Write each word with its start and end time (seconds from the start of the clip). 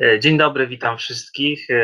E, 0.00 0.20
dzień 0.20 0.38
dobry, 0.38 0.66
witam 0.66 0.98
wszystkich. 0.98 1.70
E, 1.70 1.74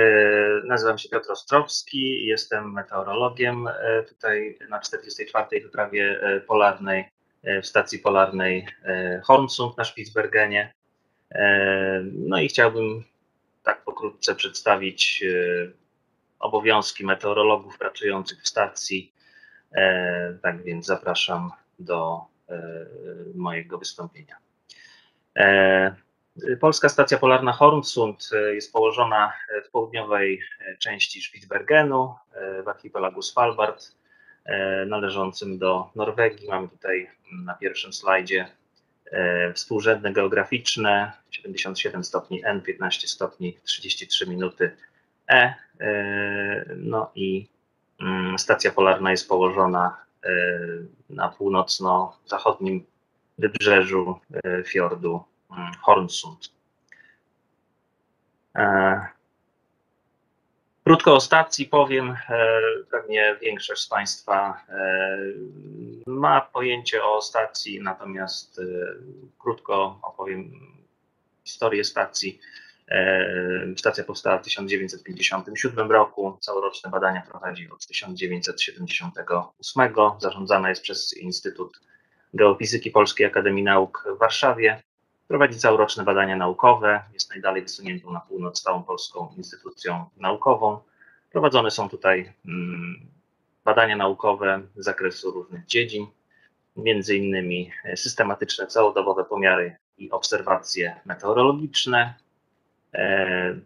nazywam 0.65 0.99
się 0.99 1.09
Piotr 1.09 1.33
Ostrowski, 1.33 2.27
jestem 2.27 2.73
meteorologiem 2.73 3.69
e, 3.69 4.03
tutaj 4.03 4.59
na 4.69 4.81
44. 4.81 5.61
wyprawie 5.61 6.21
polarnej 6.47 7.05
w 7.63 7.67
stacji 7.67 7.99
polarnej 7.99 8.67
Hornsund 9.23 9.77
na 9.77 9.85
Spitsbergenie. 9.85 10.75
No 12.13 12.41
i 12.41 12.49
chciałbym 12.49 13.05
tak 13.63 13.85
pokrótce 13.85 14.35
przedstawić 14.35 15.25
obowiązki 16.39 17.07
meteorologów 17.07 17.79
pracujących 17.79 18.43
w 18.43 18.49
stacji. 18.49 19.13
Tak 20.43 20.63
więc 20.63 20.87
zapraszam 20.87 21.51
do 21.79 22.21
mojego 23.35 23.79
wystąpienia. 23.79 24.37
Polska 26.61 26.89
stacja 26.89 27.19
polarna 27.19 27.53
Hornsund 27.53 28.31
e, 28.33 28.55
jest 28.55 28.73
położona 28.73 29.33
w 29.67 29.71
południowej 29.71 30.41
części 30.79 31.23
Spitsbergenu 31.23 32.15
w 32.65 32.69
archipelagu 32.69 33.23
Svalbard, 33.23 33.93
należącym 34.87 35.59
do 35.59 35.91
Norwegii. 35.95 36.49
Mamy 36.49 36.69
tutaj 36.69 37.11
na 37.45 37.55
pierwszym 37.55 37.93
slajdzie 37.93 38.49
współrzędne 39.55 40.13
geograficzne 40.13 41.13
77 41.31 42.05
stopni 42.05 42.45
N, 42.45 42.61
15 42.61 43.09
stopni 43.09 43.57
33 43.65 44.27
minuty 44.27 44.77
E. 45.31 45.55
No 46.77 47.11
i 47.15 47.49
mm, 48.01 48.39
stacja 48.39 48.71
polarna 48.71 49.11
jest 49.11 49.29
położona 49.29 49.97
na 51.11 51.29
północno-zachodnim 51.29 52.85
wybrzeżu 53.39 54.21
fiordu 54.65 55.25
Mm, 55.25 55.38
Hornsund. 55.83 56.51
E, 58.57 59.01
krótko 60.85 61.15
o 61.15 61.21
stacji 61.21 61.67
powiem. 61.67 62.11
E, 62.11 62.17
pewnie 62.91 63.37
większość 63.43 63.83
z 63.83 63.89
Państwa 63.89 64.65
e, 64.69 65.19
ma 66.07 66.41
pojęcie 66.41 67.05
o 67.05 67.23
stacji, 67.23 67.81
natomiast 67.83 68.61
krótko 69.39 69.99
opowiem 70.03 70.51
historię 71.45 71.85
stacji. 71.85 72.41
Stacja 73.77 74.05
powstała 74.05 74.39
w 74.39 74.43
1957 74.43 75.93
roku. 75.93 76.39
Całoroczne 76.41 76.91
badania 76.91 77.23
prowadzi 77.31 77.71
od 77.71 77.87
1978. 77.87 79.95
Zarządzana 80.19 80.69
jest 80.69 80.83
przez 80.83 81.17
Instytut 81.17 81.81
Geofizyki 82.35 82.91
Polskiej 82.91 83.27
Akademii 83.27 83.65
Nauk 83.65 84.09
w 84.17 84.19
Warszawie. 84.19 84.83
Prowadzi 85.29 85.59
całoroczne 85.59 86.05
badania 86.05 86.37
naukowe, 86.37 87.03
jest 87.13 87.31
najdalej 87.31 87.63
wysuniętą 87.63 88.13
na 88.13 88.21
północ 88.21 88.63
całą 88.63 88.83
polską 88.83 89.35
instytucją 89.37 90.05
naukową. 90.17 90.79
Prowadzone 91.33 91.71
są 91.71 91.89
tutaj 91.89 92.33
mm, 92.47 93.01
badania 93.65 93.97
naukowe 93.97 94.61
z 94.77 94.85
zakresu 94.85 95.31
różnych 95.31 95.67
dziedzin, 95.67 96.07
między 96.77 97.17
innymi 97.17 97.71
systematyczne 97.97 98.67
całodobowe 98.67 99.25
pomiary 99.25 99.77
i 99.99 100.11
obserwacje 100.11 101.01
meteorologiczne. 101.05 102.15
E, 102.95 103.59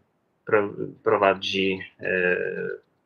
prowadzi, 1.03 1.81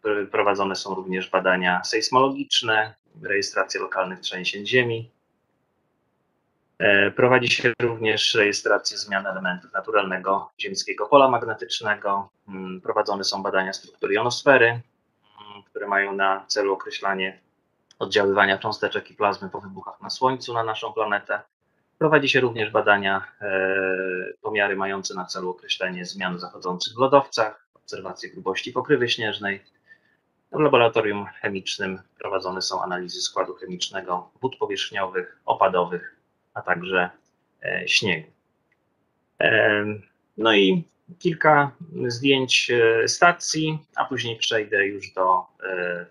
e, 0.05 0.27
prowadzone 0.27 0.77
są 0.77 0.95
również 0.95 1.31
badania 1.31 1.85
sejsmologiczne, 1.85 2.95
rejestracja 3.23 3.81
lokalnych 3.81 4.21
trzęsień 4.21 4.67
ziemi, 4.67 5.11
E, 5.16 5.16
prowadzi 7.17 7.49
się 7.49 7.73
również 7.81 8.35
rejestrację 8.35 8.99
zmian 8.99 9.27
elementów 9.27 9.73
naturalnego 9.73 10.51
ziemskiego 10.61 11.07
pola 11.07 11.29
magnetycznego. 11.29 12.29
Mm, 12.49 12.81
prowadzone 12.81 13.25
są 13.25 13.43
badania 13.43 13.73
struktury 13.73 14.15
jonosfery, 14.15 14.67
mm, 14.67 15.63
które 15.71 15.87
mają 15.87 16.13
na 16.13 16.45
celu 16.47 16.73
określanie 16.73 17.41
oddziaływania 17.99 18.59
cząsteczek 18.59 19.11
i 19.11 19.15
plazmy 19.15 19.49
po 19.49 19.61
wybuchach 19.61 20.01
na 20.01 20.11
Słońcu 20.11 20.55
na 20.55 20.65
naszą 20.65 20.93
planetę. 20.93 21.41
Prowadzi 21.99 22.29
się 22.29 22.41
również 22.41 22.71
badania, 22.71 23.25
e, 23.41 23.49
pomiary 24.43 24.77
mające 24.77 25.15
na 25.15 25.25
celu 25.25 25.51
określenie 25.51 26.05
zmian 26.05 26.39
zachodzących 26.39 26.95
w 26.95 26.99
lodowcach, 26.99 27.67
obserwacje 27.75 28.31
grubości 28.31 28.73
pokrywy 28.73 29.09
śnieżnej. 29.09 29.65
W 30.53 30.61
laboratorium 30.61 31.27
chemicznym 31.27 32.03
prowadzone 32.19 32.63
są 32.63 32.83
analizy 32.83 33.21
składu 33.21 33.55
chemicznego 33.55 34.31
wód 34.41 34.57
powierzchniowych, 34.57 35.41
opadowych 35.47 36.16
a 36.57 36.63
także 36.63 37.11
e, 37.63 37.89
śniegu. 37.89 38.31
E, 39.41 39.85
no 40.37 40.55
i 40.55 40.85
kilka 41.19 41.71
zdjęć 42.07 42.71
e, 42.71 43.09
stacji, 43.09 43.79
a 43.97 44.05
później 44.05 44.37
przejdę 44.37 44.87
już 44.87 45.13
do 45.13 45.47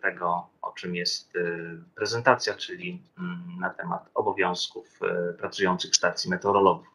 tego, 0.01 0.49
o 0.61 0.71
czym 0.71 0.95
jest 0.95 1.33
prezentacja, 1.95 2.53
czyli 2.53 3.01
mm, 3.19 3.59
na 3.59 3.69
temat 3.69 4.09
obowiązków 4.13 4.99
pracujących 5.37 5.95
stacji 5.95 6.29
meteorologów. 6.29 6.87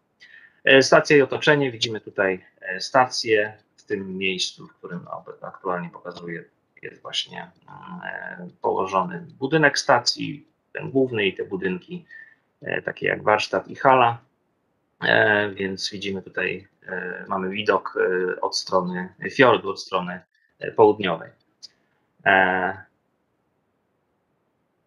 Stacja 0.81 1.16
i 1.16 1.22
otoczenie, 1.22 1.72
widzimy 1.72 2.00
tutaj 2.00 2.44
stację 2.78 3.59
w 3.77 3.84
tym 3.84 4.19
miejscu, 4.19 4.66
w 4.66 4.75
którym 4.75 5.06
aktualnie 5.43 5.91
pokazuję, 5.91 6.44
jest 6.83 7.03
właśnie 7.03 7.50
mm, 7.69 8.50
położony 8.62 9.27
budynek 9.39 9.78
stacji, 9.78 10.47
ten 10.72 10.91
główny 10.91 11.27
i 11.27 11.34
te 11.34 11.44
budynki 11.44 12.05
takie 12.84 13.06
jak 13.06 13.22
warsztat 13.22 13.69
i 13.69 13.75
hala, 13.75 14.19
e, 15.03 15.50
więc 15.50 15.91
widzimy 15.91 16.22
tutaj, 16.22 16.69
e, 16.87 17.25
mamy 17.28 17.50
widok 17.50 17.98
od 18.41 18.56
strony 18.56 19.15
fiordu, 19.31 19.71
od 19.71 19.81
strony 19.81 20.21
południowej. 20.76 21.31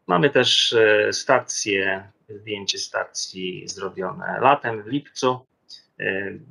Mamy 0.07 0.29
też 0.29 0.75
stację, 1.11 2.11
zdjęcie 2.29 2.77
stacji 2.77 3.67
zrobione 3.67 4.39
latem 4.39 4.83
w 4.83 4.87
lipcu. 4.87 5.45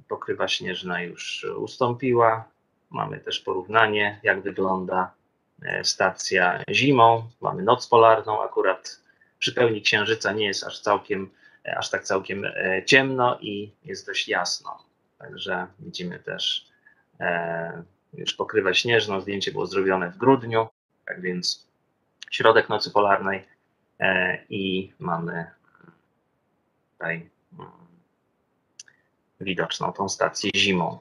Pokrywa 0.09 0.49
śnieżna 0.49 1.03
już 1.03 1.47
ustąpiła. 1.57 2.45
Mamy 2.91 3.21
też 3.21 3.41
porównanie, 3.41 4.21
jak 4.23 4.43
wygląda 4.43 5.15
stacja 5.83 6.63
zimą. 6.71 7.31
Mamy 7.41 7.63
noc 7.63 7.87
polarną, 7.87 8.43
akurat 8.43 9.03
przy 9.43 9.53
pełni 9.53 9.83
księżyca 9.83 10.33
nie 10.33 10.47
jest 10.47 10.65
aż 10.65 10.81
całkiem, 10.81 11.31
aż 11.77 11.91
tak 11.91 12.05
całkiem 12.05 12.45
e, 12.45 12.83
ciemno 12.87 13.39
i 13.41 13.73
jest 13.85 14.07
dość 14.07 14.29
jasno. 14.29 14.79
Także 15.19 15.67
widzimy 15.79 16.19
też 16.19 16.69
e, 17.21 17.83
już 18.15 18.35
pokrywę 18.35 18.75
śnieżną. 18.75 19.21
Zdjęcie 19.21 19.53
było 19.53 19.67
zrobione 19.67 20.11
w 20.11 20.17
grudniu, 20.17 20.69
tak 21.07 21.21
więc 21.21 21.67
środek 22.31 22.69
nocy 22.69 22.91
polarnej 22.91 23.47
e, 24.01 24.39
i 24.51 24.93
mamy 24.99 25.47
tutaj 26.93 27.31
mm, 27.59 27.71
widoczną 29.41 29.93
tą 29.93 30.09
stację 30.09 30.51
zimą. 30.57 30.99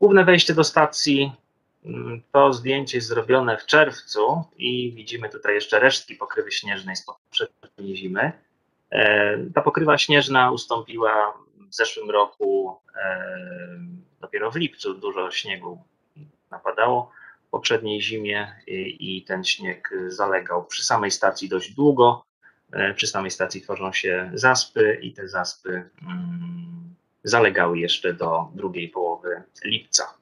Główne 0.00 0.24
wejście 0.24 0.54
do 0.54 0.64
stacji 0.64 1.32
to 2.32 2.52
zdjęcie 2.52 2.98
jest 2.98 3.08
zrobione 3.08 3.58
w 3.58 3.66
czerwcu 3.66 4.44
i 4.56 4.92
widzimy 4.92 5.28
tutaj 5.28 5.54
jeszcze 5.54 5.78
resztki 5.78 6.14
pokrywy 6.14 6.52
śnieżnej 6.52 6.96
z 6.96 7.06
poprzedniej 7.06 7.96
zimy. 7.96 8.32
E, 8.90 9.38
ta 9.54 9.62
pokrywa 9.62 9.98
śnieżna 9.98 10.50
ustąpiła 10.50 11.34
w 11.70 11.74
zeszłym 11.74 12.10
roku, 12.10 12.76
e, 12.96 13.38
dopiero 14.20 14.50
w 14.50 14.56
lipcu 14.56 14.94
dużo 14.94 15.30
śniegu 15.30 15.78
napadało 16.50 17.12
w 17.46 17.50
poprzedniej 17.50 18.02
zimie 18.02 18.52
i, 18.66 19.24
ten 19.28 19.44
śnieg 19.44 19.90
zalegał 20.08 20.64
przy 20.64 20.84
samej 20.84 21.10
stacji 21.10 21.48
dość 21.48 21.74
długo. 21.74 22.24
E, 22.72 22.94
przy 22.94 23.06
samej 23.06 23.30
stacji 23.30 23.60
tworzą 23.60 23.92
się 23.92 24.30
zaspy 24.34 24.98
i 25.02 25.12
te 25.12 25.28
zaspy 25.28 25.90
mm, 26.02 26.94
zalegały 27.24 27.78
jeszcze 27.78 28.14
do 28.14 28.48
drugiej 28.54 28.88
połowy 28.88 29.42
lipca. 29.64 30.15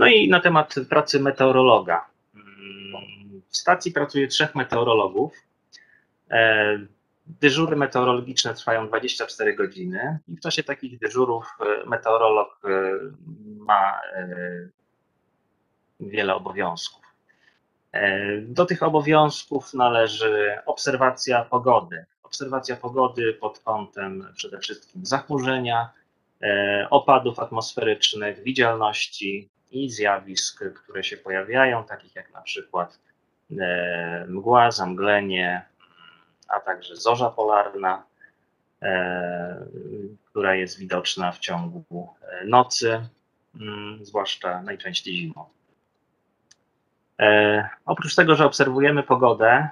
No 0.00 0.06
i 0.06 0.28
na 0.28 0.40
temat 0.40 0.74
pracy 0.88 1.20
meteorologa. 1.20 2.06
W 3.48 3.56
stacji 3.56 3.92
pracuje 3.92 4.28
trzech 4.28 4.54
meteorologów. 4.54 5.32
E, 6.30 6.78
dyżury 7.26 7.76
meteorologiczne 7.76 8.54
trwają 8.54 8.88
24 8.88 9.54
godziny 9.54 10.18
i 10.28 10.36
w 10.36 10.40
czasie 10.40 10.62
takich 10.62 10.98
dyżurów 10.98 11.44
e, 11.60 11.88
meteorolog 11.88 12.60
e, 12.64 12.68
ma 13.58 14.00
wiele 16.00 16.34
obowiązków. 16.34 17.02
Do 18.42 18.66
tych 18.66 18.82
obowiązków 18.82 19.74
należy 19.74 20.58
obserwacja 20.66 21.44
pogody. 21.44 22.04
Obserwacja 22.22 22.76
pogody 22.76 23.32
pod 23.32 23.58
kątem 23.58 24.26
przede 24.34 24.58
wszystkim 24.58 25.06
zachmurzenia, 25.06 25.90
opadów 26.90 27.38
atmosferycznych, 27.38 28.42
widzialności, 28.42 29.48
i 29.70 29.90
zjawisk, 29.90 30.64
które 30.74 31.04
się 31.04 31.16
pojawiają, 31.16 31.84
takich 31.84 32.16
jak 32.16 32.32
na 32.32 32.42
przykład 32.42 32.98
e, 33.60 34.26
mgła, 34.28 34.70
zamglenie, 34.70 35.62
a 36.48 36.60
także 36.60 36.96
zorza 36.96 37.30
polarna. 37.30 38.04
która 40.24 40.54
jest 40.54 40.78
widoczna 40.78 41.32
w 41.32 41.38
ciągu 41.38 42.14
nocy, 42.44 43.08
mm, 43.60 44.04
zwłaszcza 44.04 44.62
najczęściej 44.62 45.14
zimą. 45.14 45.48
Oprócz 47.84 48.14
tego, 48.14 48.34
że 48.36 48.44
obserwujemy 48.46 49.02
pogodę, 49.02 49.68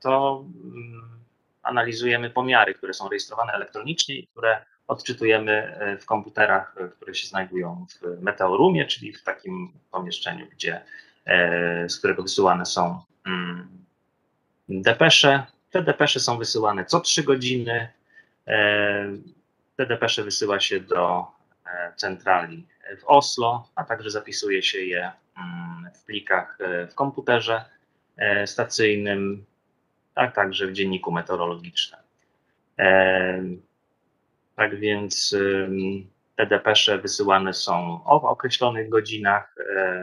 to 0.00 0.44
mm, 0.64 1.18
analizujemy 1.62 2.30
pomiary, 2.30 2.74
które 2.74 2.94
są 2.94 3.08
rejestrowane 3.08 3.52
elektronicznie 3.52 4.14
i 4.14 4.26
które 4.26 4.64
odczytujemy 4.88 5.52
e, 5.52 5.98
w 5.98 6.06
komputerach, 6.06 6.74
e, 6.80 6.88
które 6.88 7.14
się 7.14 7.28
znajdują 7.28 7.86
w 8.02 8.22
meteorumie, 8.22 8.86
czyli 8.86 9.12
w 9.12 9.22
takim 9.22 9.72
pomieszczeniu, 9.90 10.46
gdzie, 10.46 10.80
e, 11.24 11.88
z 11.88 11.98
którego 11.98 12.22
wysyłane 12.22 12.66
są 12.66 13.00
mm, 13.26 13.68
depesze. 14.68 15.46
Te 15.70 15.82
depesze 15.82 16.20
są 16.20 16.38
wysyłane 16.38 16.84
co 16.84 17.00
3 17.00 17.22
godziny. 17.22 17.88
Te 19.76 19.86
depesze 19.86 20.22
wysyła 20.22 20.60
się 20.60 20.80
do 20.80 21.26
centrali 21.96 22.66
w 23.00 23.04
Oslo, 23.06 23.68
a 23.74 23.84
także 23.84 24.10
zapisuje 24.10 24.62
się 24.62 24.78
je 24.78 25.12
mm, 25.36 25.90
w 25.94 26.04
plikach 26.04 26.58
w 26.90 26.94
komputerze 26.94 27.64
stacyjnym, 28.46 29.44
a 30.14 30.28
także 30.28 30.66
w 30.66 30.72
dzienniku 30.72 31.12
meteorologicznym. 31.12 32.00
Tak 34.56 34.80
więc 34.80 35.36
te 36.36 36.46
depesze 36.46 36.98
wysyłane 36.98 37.54
są 37.54 38.00
o 38.04 38.22
określonych 38.22 38.88
godzinach. 38.88 39.54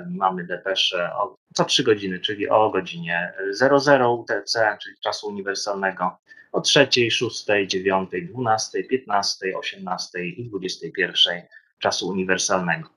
Mamy 0.10 0.44
depesze 0.44 1.14
o, 1.16 1.36
co 1.54 1.66
3 1.66 1.84
godziny, 1.84 2.20
czyli 2.20 2.50
o 2.50 2.70
godzinie 2.70 3.34
00 3.52 4.14
UTC, 4.14 4.78
czyli 4.84 4.96
czasu 5.04 5.28
uniwersalnego, 5.28 6.18
o 6.52 6.62
3, 6.62 6.88
6, 7.12 7.46
9, 7.68 8.10
12, 8.30 8.84
15, 8.84 9.58
18 9.58 10.26
i 10.26 10.50
21 10.50 11.42
czasu 11.80 12.08
uniwersalnego. 12.08 12.90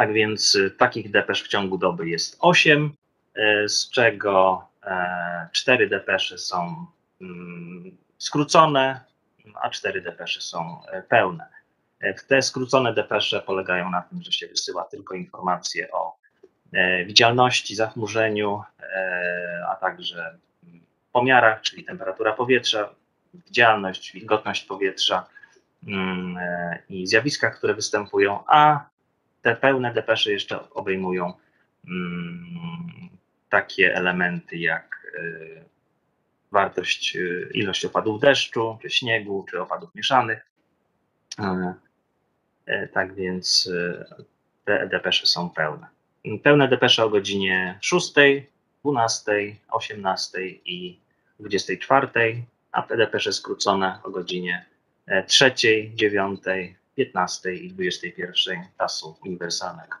Tak 0.00 0.12
więc 0.12 0.58
takich 0.78 1.10
depesz 1.10 1.42
w 1.42 1.48
ciągu 1.48 1.78
doby 1.78 2.08
jest 2.08 2.36
8, 2.40 2.92
e, 3.34 3.68
z 3.68 3.90
czego 3.90 4.64
4 5.52 5.84
e, 5.84 5.88
depesze 5.88 6.38
są 6.38 6.86
mm, 7.20 7.96
skrócone, 8.18 9.00
a 9.60 9.70
4 9.70 10.00
depesze 10.00 10.40
są 10.40 10.82
e, 10.86 11.02
pełne. 11.02 11.46
E, 12.00 12.14
te 12.14 12.42
skrócone 12.42 12.94
depesze 12.94 13.40
polegają 13.40 13.90
na 13.90 14.02
tym, 14.02 14.22
że 14.22 14.32
się 14.32 14.46
wysyła 14.46 14.84
tylko 14.84 15.14
informacje 15.14 15.90
o 15.92 16.16
e, 16.72 17.04
widzialności, 17.04 17.74
zachmurzeniu, 17.74 18.62
a 19.68 19.76
także 19.76 20.38
pomiarach, 21.12 21.60
czyli 21.60 21.84
temperatura 21.84 22.32
powietrza, 22.32 22.94
widzialność, 23.34 24.12
wilgotność 24.12 24.64
powietrza 24.64 25.26
mm, 25.86 26.38
i 26.88 27.06
zjawiskach, 27.06 27.56
które 27.58 27.74
występują, 27.74 28.44
a 28.46 28.88
te 29.42 29.56
pełne 29.56 29.94
depesze 29.94 30.32
jeszcze 30.32 30.70
obejmują 30.70 31.32
mm, 31.86 33.08
takie 33.48 33.94
elementy 33.94 34.56
jak 34.56 35.00
wartość, 36.52 37.16
y, 37.16 37.50
ilość 37.54 37.84
opadów 37.84 38.20
deszczu, 38.20 38.78
czy 38.82 38.90
śniegu, 38.90 39.46
czy 39.50 39.60
opadów 39.60 39.94
mieszanych. 39.94 40.46
E, 41.38 41.74
e, 42.66 42.88
tak 42.88 43.14
więc 43.14 43.66
y, 43.66 44.04
te 44.64 44.88
depesze 44.88 45.26
są 45.26 45.50
pełne. 45.50 45.86
Pełne 46.42 46.68
depesze 46.68 47.04
o 47.04 47.10
godzinie 47.10 47.78
6, 47.80 48.12
12, 48.84 49.56
18 49.70 50.40
i 50.48 51.00
24, 51.40 52.08
a 52.72 52.82
te 52.82 52.96
depesze 52.96 53.32
skrócone 53.32 53.98
o 54.02 54.10
godzinie 54.10 54.66
3, 55.26 55.52
9, 55.94 56.40
15 56.96 57.54
i 57.54 57.68
21 57.72 58.64
czasu 58.78 59.16
uniwersalnego. 59.24 59.96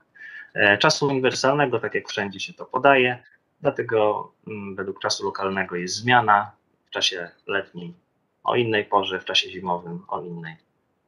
E, 0.54 0.78
czasu 0.78 1.06
uniwersalnego, 1.06 1.80
tak 1.80 1.94
jak 1.94 2.08
wszędzie 2.08 2.40
się 2.40 2.52
to 2.52 2.64
podaje, 2.64 3.22
Dlatego 3.62 4.32
mm, 4.46 4.76
według 4.76 5.00
czasu 5.00 5.24
lokalnego 5.24 5.76
jest 5.76 5.94
zmiana 5.94 6.52
w 6.86 6.90
czasie 6.90 7.30
letnim 7.46 7.94
o 8.44 8.56
innej 8.56 8.84
porze, 8.84 9.20
w 9.20 9.24
czasie 9.24 9.50
zimowym 9.50 10.04
o 10.08 10.22
innej 10.22 10.56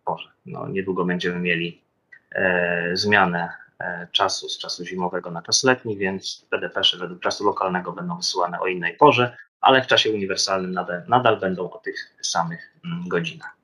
porze. 0.05 0.29
No, 0.47 0.69
niedługo 0.69 1.05
będziemy 1.05 1.41
mieli 1.41 1.83
e, 2.33 2.91
zmianę 2.93 3.53
e, 3.81 4.09
czasu 4.13 4.49
z 4.49 4.59
czasu 4.59 4.85
zimowego 4.85 5.31
na 5.31 5.43
czas 5.43 5.65
letni, 5.65 5.97
więc 5.97 6.47
te 6.51 6.59
depesze 6.59 6.99
według 6.99 7.21
czasu 7.21 7.45
lokalnego 7.45 7.93
będą 7.93 8.17
wysyłane 8.17 8.61
o 8.61 8.67
innej 8.67 8.97
porze, 8.97 9.37
ale 9.61 9.83
w 9.83 9.87
czasie 9.87 10.11
uniwersalnym 10.11 10.73
nadal, 10.73 11.03
nadal 11.09 11.41
będą 11.41 11.71
o 11.71 11.79
tych 11.79 12.15
samych 12.21 12.73
mm, 12.85 13.09
godzinach. 13.09 13.57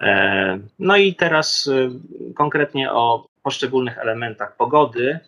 E, 0.00 0.58
no 0.78 0.96
i 0.96 1.14
teraz 1.14 1.66
y, 1.66 1.90
konkretnie 2.34 2.92
o 2.92 3.28
poszczególnych 3.42 3.98
elementach 3.98 4.56
pogody. 4.56 5.20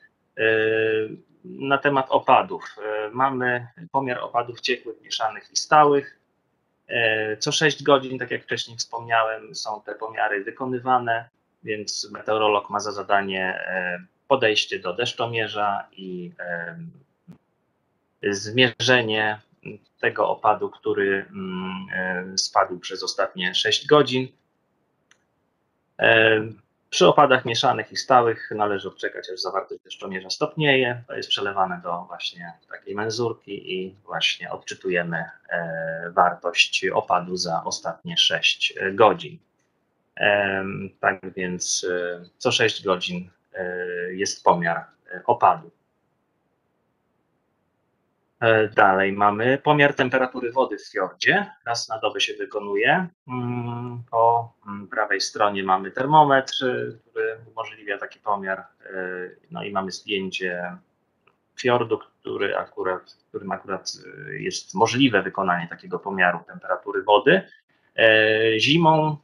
Na 1.45 1.79
temat 1.79 2.07
opadów. 2.09 2.77
E, 2.79 3.11
mamy 3.11 3.67
pomiar 3.93 4.19
opadów 4.19 4.61
ciekłych, 4.61 5.01
mieszanych 5.01 5.51
i 5.53 5.57
stałych. 5.57 6.19
E, 6.89 7.37
co 7.37 7.53
6 7.53 7.83
godzin, 7.83 8.19
tak 8.19 8.31
jak 8.31 8.43
wcześniej 8.43 8.77
wspomniałem, 8.77 9.55
są 9.55 9.83
te 9.83 9.95
pomiary 9.95 10.45
wykonywane, 10.45 11.29
więc 11.63 12.11
meteorolog 12.13 12.71
ma 12.71 12.81
za 12.81 12.93
zadanie 12.93 13.45
e, 13.45 14.05
podejście 14.29 14.79
do 14.79 14.93
deszczomierza 14.93 15.89
i 15.93 16.33
zmierzenie 18.23 19.41
tego 20.01 20.29
opadu, 20.29 20.71
który 20.71 21.27
mm, 21.31 22.39
spadł 22.39 22.79
przez 22.79 23.03
ostatnie 23.03 23.55
6 23.55 23.87
godzin. 23.87 24.29
Przy 26.91 27.07
opadach 27.07 27.45
mieszanych 27.45 27.93
i 27.93 27.97
stałych 27.97 28.51
należy 28.51 28.89
odczekać, 28.89 29.31
aż 29.35 29.41
zawartość 29.41 29.83
deszczomierza 29.85 30.31
stopnieje. 30.31 31.03
To 31.07 31.15
jest 31.15 31.29
przelewane 31.29 31.81
do 31.83 32.05
właśnie 32.09 32.53
takiej 32.71 32.95
menzurki 32.95 33.75
i 33.75 33.95
właśnie 34.05 34.51
odczytujemy 34.51 35.25
e, 35.51 36.11
wartość 36.11 36.87
opadu 36.95 37.37
za 37.37 37.65
ostatnie 37.65 38.17
6 38.17 38.75
godzin. 38.93 39.39
Tak 41.01 41.35
więc 41.37 41.87
e, 41.91 42.25
co 42.39 42.53
6 42.53 42.85
godzin 42.85 43.31
e, 43.55 43.65
jest 44.13 44.45
pomiar 44.45 44.85
opadu. 45.27 45.71
E, 48.41 48.69
dalej 48.69 49.13
mamy 49.13 49.59
pomiar 49.59 49.95
temperatury 49.95 50.53
wody 50.53 50.79
w 50.79 50.93
fiordzie. 50.93 51.47
Raz 51.67 51.89
na 51.89 51.99
dobę 51.99 52.21
się 52.21 52.35
wykonuje. 52.35 53.09
Mm, 53.29 54.03
po 54.11 54.53
mm, 54.67 54.89
prawej 54.89 55.21
stronie 55.21 55.65
mamy 55.65 55.91
termometr, 55.91 56.55
który 57.01 57.37
umożliwia 57.53 57.99
taki 57.99 58.19
pomiar. 58.19 58.59
E, 58.59 58.65
no 59.51 59.63
i 59.63 59.73
mamy 59.73 59.93
zdjęcie 59.93 60.77
fiordu, 61.61 61.99
który 61.99 62.57
akurat, 62.57 63.13
w 63.13 63.29
którym 63.29 63.53
akurat 63.53 63.93
e, 64.29 64.35
jest 64.35 64.75
możliwe 64.75 65.23
wykonanie 65.23 65.69
takiego 65.69 65.99
pomiaru 65.99 66.39
temperatury 66.47 67.03
wody. 67.03 67.43
Zimą 68.59 69.17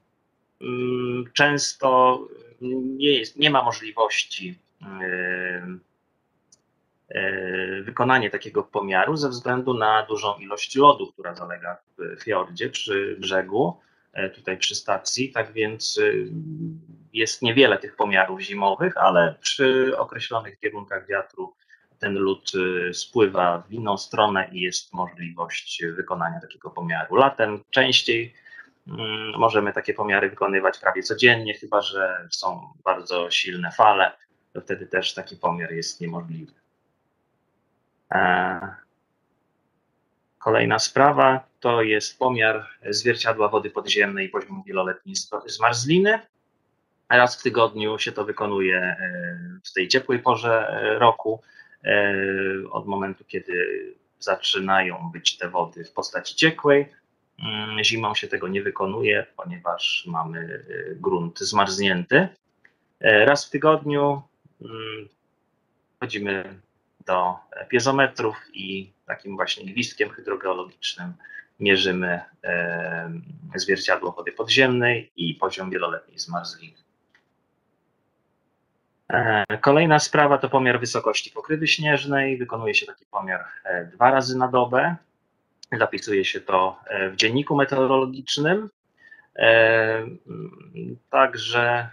mm, 0.60 1.24
często 1.32 2.18
nie, 2.60 3.18
jest, 3.18 3.36
nie 3.36 3.50
ma 3.50 3.62
możliwości 3.62 4.58
wykonanie 7.82 8.30
takiego 8.30 8.62
pomiaru 8.62 9.16
ze 9.16 9.28
względu 9.28 9.74
na 9.74 10.02
dużą 10.02 10.38
ilość 10.38 10.76
lodu, 10.76 11.12
która 11.12 11.34
zalega 11.34 11.78
w 11.98 12.22
fiordzie 12.22 12.70
przy 12.70 13.16
brzegu, 13.20 13.80
e, 14.12 14.30
tutaj 14.30 14.58
przy 14.58 14.74
stacji. 14.74 15.32
Tak 15.32 15.52
więc 15.52 15.98
e, 15.98 16.12
jest 17.12 17.42
niewiele 17.42 17.78
tych 17.78 17.96
pomiarów 17.96 18.40
zimowych, 18.40 18.96
ale 18.96 19.34
przy 19.40 19.98
określonych 19.98 20.58
kierunkach 20.58 21.06
wiatru 21.06 21.54
ten 21.98 22.14
lód 22.14 22.52
spływa 22.92 23.62
w 23.68 23.72
inną 23.72 23.98
stronę 23.98 24.48
i 24.52 24.60
jest 24.60 24.92
możliwość 24.92 25.82
wykonania 25.96 26.40
takiego 26.40 26.70
pomiaru. 26.70 27.16
Latem 27.16 27.64
częściej 27.70 28.34
mm, 28.86 29.38
możemy 29.38 29.72
takie 29.72 29.94
pomiary 29.94 30.30
wykonywać 30.30 30.78
prawie 30.78 31.02
codziennie, 31.02 31.54
chyba 31.54 31.82
że 31.82 32.28
są 32.30 32.60
bardzo 32.84 33.30
silne 33.30 33.72
fale, 33.72 34.12
to 34.52 34.60
wtedy 34.60 34.86
też 34.86 35.14
taki 35.14 35.36
pomiar 35.36 35.72
jest 35.72 36.00
niemożliwy. 36.00 36.52
E, 38.12 38.60
kolejna 40.38 40.78
sprawa 40.78 41.46
to 41.60 41.82
jest 41.82 42.18
pomiar 42.18 42.66
zwierciadła 42.90 43.48
wody 43.48 43.70
podziemnej 43.70 44.28
poziomu 44.28 44.62
wieloletniej 44.66 45.16
zmarzliny. 45.46 46.20
Raz 47.08 47.40
w 47.40 47.42
tygodniu 47.42 47.98
się 47.98 48.12
to 48.12 48.24
wykonuje 48.24 48.78
e, 48.78 49.28
w 49.64 49.72
tej 49.72 49.88
ciepłej 49.88 50.18
porze 50.18 50.68
e, 50.68 50.98
roku, 50.98 51.42
od 52.70 52.86
momentu, 52.86 53.24
kiedy 53.24 53.54
zaczynają 54.18 55.10
być 55.12 55.38
te 55.38 55.48
wody 55.48 55.84
w 55.84 55.92
postaci 55.92 56.34
ciekłej. 56.34 56.88
Mm, 57.38 57.84
zimą 57.84 58.14
się 58.14 58.28
tego 58.28 58.48
nie 58.48 58.62
wykonuje, 58.62 59.26
ponieważ 59.36 60.04
mamy 60.06 60.64
grunt 60.96 61.38
zmarznięty. 61.38 62.28
Raz 63.00 63.46
w 63.46 63.50
tygodniu 63.50 64.22
mm, 64.60 65.08
chodzimy 66.00 66.60
do 67.06 67.36
piezometrów 67.68 68.36
i 68.54 68.92
takim 69.06 69.36
właśnie 69.36 69.72
gwizdkiem 69.72 70.10
hydrogeologicznym 70.10 71.12
mierzymy 71.60 72.20
zwierciadło 73.54 74.12
wody 74.12 74.32
podziemnej 74.32 75.12
i 75.16 75.34
poziom 75.34 75.70
wieloletniej 75.70 76.18
zmarzliny. 76.18 76.76
Kolejna 79.60 79.98
sprawa 79.98 80.38
to 80.38 80.48
pomiar 80.48 80.80
wysokości 80.80 81.30
pokrywy 81.30 81.66
śnieżnej. 81.66 82.38
Wykonuje 82.38 82.74
się 82.74 82.86
taki 82.86 83.06
pomiar 83.06 83.44
dwa 83.92 84.10
razy 84.10 84.38
na 84.38 84.48
dobę. 84.48 84.96
Zapisuje 85.78 86.24
się 86.24 86.40
to 86.40 86.80
w 87.12 87.16
dzienniku 87.16 87.56
meteorologicznym. 87.56 88.70
Także 91.10 91.88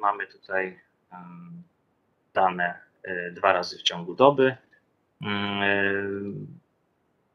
mamy 0.00 0.26
tutaj 0.26 0.80
dane 2.34 2.85
dwa 3.32 3.52
razy 3.52 3.78
w 3.78 3.82
ciągu 3.82 4.14
doby. 4.14 4.56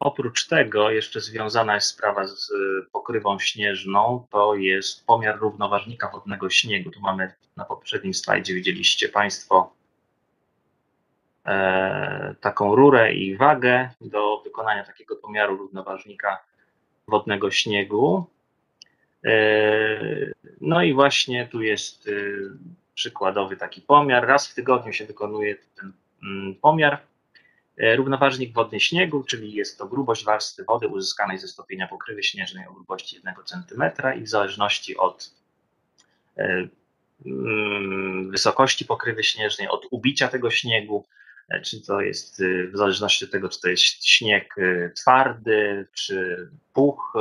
Oprócz 0.01 0.47
tego 0.47 0.91
jeszcze 0.91 1.21
związana 1.21 1.75
jest 1.75 1.87
sprawa 1.87 2.27
z 2.27 2.51
pokrywą 2.91 3.39
śnieżną, 3.39 4.27
to 4.31 4.55
jest 4.55 5.05
pomiar 5.05 5.39
równoważnika 5.39 6.09
wodnego 6.09 6.49
śniegu. 6.49 6.91
Tu 6.91 6.99
mamy 6.99 7.33
na 7.57 7.65
poprzednim 7.65 8.13
slajdzie, 8.13 8.53
widzieliście 8.53 9.09
Państwo 9.09 9.73
e, 11.45 12.35
taką 12.41 12.75
rurę 12.75 13.13
i 13.13 13.37
wagę 13.37 13.89
do 14.01 14.41
wykonania 14.43 14.83
takiego 14.83 15.15
pomiaru 15.15 15.57
równoważnika 15.57 16.43
wodnego 17.07 17.51
śniegu. 17.51 18.25
E, 19.25 19.31
no 20.61 20.83
i 20.83 20.93
właśnie 20.93 21.47
tu 21.47 21.61
jest 21.61 22.07
e, 22.07 22.11
przykładowy 23.01 23.57
taki 23.57 23.81
pomiar. 23.81 24.27
Raz 24.27 24.47
w 24.47 24.55
tygodniu 24.55 24.93
się 24.93 25.05
wykonuje 25.05 25.55
ten 25.75 25.93
mm, 26.23 26.55
pomiar 26.55 27.01
E, 27.81 27.95
równoważnik 27.95 28.53
wodny 28.53 28.79
śniegu, 28.79 29.23
czyli 29.23 29.53
jest 29.53 29.77
to 29.77 29.87
grubość 29.87 30.25
warstwy 30.25 30.63
wody 30.63 30.87
uzyskanej 30.87 31.37
ze 31.37 31.47
stopienia 31.47 31.87
pokrywy 31.87 32.23
śnieżnej 32.23 32.67
o 32.67 32.73
grubości 32.73 33.15
1 33.15 33.33
cm 33.45 33.83
i 34.19 34.21
w 34.21 34.29
zależności 34.29 34.97
od 34.97 35.31
e, 36.37 36.67
mm, 37.25 38.31
wysokości 38.31 38.85
pokrywy 38.85 39.23
śnieżnej, 39.23 39.67
od 39.67 39.87
ubicia 39.91 40.27
tego 40.27 40.51
śniegu, 40.51 41.05
e, 41.49 41.61
czy 41.61 41.81
to 41.81 42.01
jest 42.01 42.43
w 42.73 42.77
zależności 42.77 43.25
od 43.25 43.31
tego, 43.31 43.49
czy 43.49 43.61
to 43.61 43.69
jest 43.69 44.07
śnieg 44.07 44.55
twardy, 44.95 45.87
czy 45.93 46.49
puch, 46.73 47.13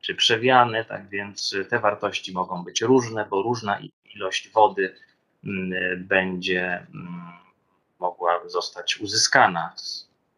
czy 0.00 0.14
przewiany, 0.14 0.84
tak 0.84 1.08
więc 1.08 1.56
te 1.68 1.78
wartości 1.78 2.32
mogą 2.32 2.64
być 2.64 2.80
różne, 2.80 3.26
bo 3.30 3.42
różna 3.42 3.78
ilość 4.16 4.50
wody 4.52 4.94
mm, 5.44 6.04
będzie 6.04 6.86
mm, 6.94 7.32
mogła 7.98 8.48
zostać 8.48 8.96
uzyskana. 8.96 9.74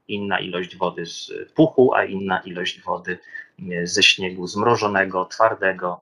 Inna 0.09 0.40
ilość 0.40 0.76
wody 0.76 1.06
z 1.06 1.33
puchu, 1.54 1.95
a 1.95 2.04
inna 2.04 2.40
ilość 2.40 2.83
wody 2.83 3.18
e, 3.73 3.87
ze 3.87 4.02
śniegu 4.02 4.47
zmrożonego, 4.47 5.25
twardego, 5.25 6.00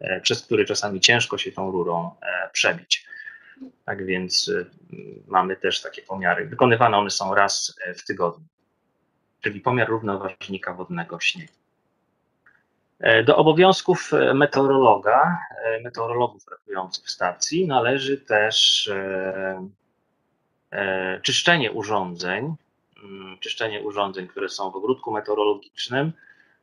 e, 0.00 0.20
przez 0.20 0.42
który 0.42 0.64
czasami 0.64 1.00
ciężko 1.00 1.38
się 1.38 1.52
tą 1.52 1.70
rurą 1.70 2.10
e, 2.22 2.50
przebić. 2.52 3.06
Tak 3.84 4.06
więc 4.06 4.50
mamy 5.26 5.56
też 5.56 5.82
takie 5.82 6.02
pomiary. 6.02 6.46
Wykonywane 6.46 6.96
one 6.96 7.10
są 7.10 7.34
raz 7.34 7.76
w 7.96 8.04
tygodniu, 8.06 8.46
czyli 9.40 9.60
pomiar 9.60 9.88
równoważnika 9.88 10.74
wodnego 10.74 11.20
śniegu. 11.20 11.63
Do 13.24 13.36
obowiązków 13.36 14.10
meteorologa, 14.34 15.38
meteorologów 15.82 16.44
pracujących 16.44 17.04
w 17.04 17.10
stacji 17.10 17.66
należy 17.66 18.18
też 18.18 18.90
E, 20.74 21.20
czyszczenie 21.20 21.72
urządzeń, 21.72 22.54
mm, 23.04 23.38
czyszczenie 23.40 23.82
urządzeń, 23.82 24.28
które 24.28 24.48
są 24.48 24.70
w 24.70 24.76
ogródku 24.76 25.12
meteorologicznym. 25.12 26.12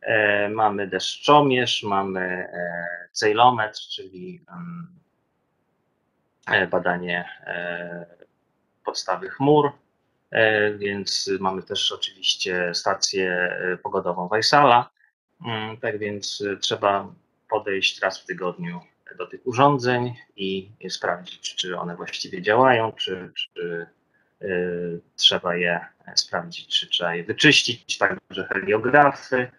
E, 0.01 0.49
mamy 0.49 0.87
deszczomierz, 0.87 1.83
mamy 1.83 2.21
e, 2.21 3.07
cejlometr, 3.11 3.79
czyli 3.79 4.41
mm, 4.49 4.87
badanie 6.69 7.29
podstawy 8.85 9.29
chmur, 9.29 9.71
więc 10.77 11.29
mamy 11.39 11.63
też 11.63 11.91
oczywiście 11.91 12.75
stację 12.75 13.57
pogodową 13.83 14.29
Weissala. 14.31 14.89
Mm, 15.45 15.77
tak 15.77 15.99
więc 15.99 16.43
trzeba 16.61 17.13
podejść 17.49 18.01
raz 18.01 18.21
w 18.21 18.25
tygodniu 18.25 18.81
do 19.17 19.27
tych 19.27 19.47
urządzeń 19.47 20.15
i 20.35 20.71
sprawdzić, 20.89 21.55
czy 21.55 21.79
one 21.79 21.95
właściwie 21.95 22.41
działają, 22.41 22.91
czy, 22.91 23.31
czy 23.35 23.87
Y, 24.43 25.01
trzeba 25.15 25.55
je 25.55 25.79
sprawdzić, 26.15 26.67
czy 26.67 26.87
trzeba 26.87 27.15
je 27.15 27.23
wyczyścić, 27.23 27.97
także 27.97 28.47
heliografy 28.49 29.51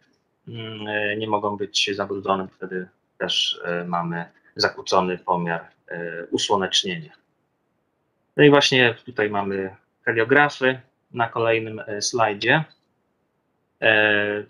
mm, 0.48 0.86
y, 0.86 1.16
nie 1.18 1.26
mogą 1.26 1.56
być 1.56 1.90
zabrudzone, 1.94 2.48
wtedy 2.48 2.88
też 3.18 3.60
y, 3.82 3.84
mamy 3.84 4.24
zakłócony 4.56 5.18
pomiar 5.18 5.72
usłonecznienia. 6.30 7.12
No 8.36 8.44
i 8.44 8.50
właśnie 8.50 8.94
tutaj 9.04 9.30
mamy 9.30 9.76
heliografy 10.04 10.80
na 11.10 11.28
kolejnym 11.28 11.82
slajdzie. 12.00 12.64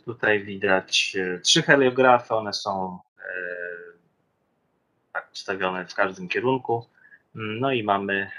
Tutaj 0.04 0.44
widać 0.44 1.16
trzy 1.42 1.62
heliografy, 1.62 2.34
one 2.34 2.52
są 2.52 2.98
tak 5.12 5.28
ustawione 5.32 5.86
w 5.86 5.94
każdym 5.94 6.28
kierunku. 6.28 6.86
No 7.34 7.72
i 7.72 7.82
mamy 7.82 8.30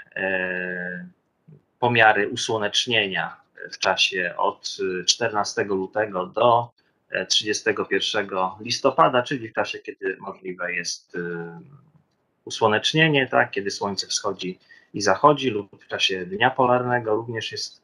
pomiary 1.78 2.28
usłonecznienia 2.28 3.36
w 3.72 3.78
czasie 3.78 4.34
od 4.36 4.76
14 5.06 5.64
lutego 5.64 6.26
do 6.26 6.70
31 7.28 8.28
listopada, 8.60 9.22
czyli 9.22 9.48
w 9.48 9.54
czasie, 9.54 9.78
kiedy 9.78 10.16
możliwe 10.20 10.74
jest 10.74 11.16
usłonecznienie, 12.44 13.26
tak, 13.26 13.50
kiedy 13.50 13.70
słońce 13.70 14.06
wschodzi 14.06 14.58
i 14.94 15.02
zachodzi, 15.02 15.50
lub 15.50 15.84
w 15.84 15.88
czasie 15.88 16.26
dnia 16.26 16.50
polarnego 16.50 17.14
również 17.14 17.52
jest 17.52 17.82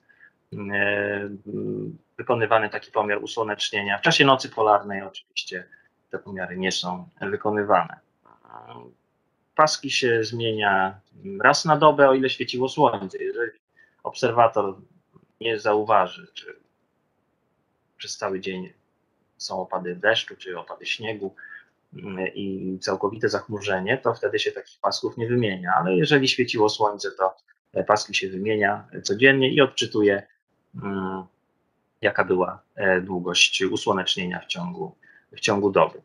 wykonywany 2.21 2.71
taki 2.71 2.91
pomiar 2.91 3.25
usłonecznienia. 3.25 3.99
W 3.99 4.03
czasie 4.03 4.25
nocy 4.25 4.49
polarnej 4.49 5.03
oczywiście 5.03 5.65
te 6.11 6.19
pomiary 6.19 6.57
nie 6.57 6.73
są 6.73 7.09
wykonywane. 7.21 8.01
Paski 9.57 9.91
się 9.91 10.25
zmienia 10.25 11.01
raz 11.41 11.65
na 11.65 11.77
dobę, 11.77 12.09
o 12.09 12.15
ile 12.15 12.31
świeciło 12.31 12.69
słońce. 12.69 13.19
Jeżeli 13.19 13.51
obserwator 14.03 14.75
nie 15.41 15.59
zauważy, 15.59 16.27
czy 16.35 16.57
przez 17.97 18.17
cały 18.17 18.41
dzień 18.41 18.73
są 19.37 19.61
opady 19.61 19.97
deszczu, 19.97 20.37
czy 20.37 20.59
opady 20.59 20.87
śniegu 20.87 21.35
mm, 21.95 22.29
i 22.35 22.79
całkowite 22.81 23.29
zachmurzenie, 23.29 23.99
to 23.99 24.15
wtedy 24.15 24.39
się 24.39 24.53
takich 24.53 24.81
pasków 24.81 25.17
nie 25.17 25.27
wymienia. 25.27 25.73
Ale 25.77 25.97
jeżeli 25.97 26.29
świeciło 26.29 26.69
słońce, 26.69 27.11
to 27.11 27.37
paski 27.87 28.15
się 28.15 28.29
wymienia 28.29 28.85
codziennie 29.03 29.53
i 29.53 29.61
odczytuje, 29.61 30.27
mm, 30.83 31.25
jaka 32.01 32.25
była 32.25 32.63
e, 32.75 33.01
długość 33.01 33.63
usłonecznienia 33.63 34.41
w 34.41 34.47
ciągu, 34.47 34.95
w 35.33 35.41
ciągu 35.41 35.71
doby. 35.71 36.03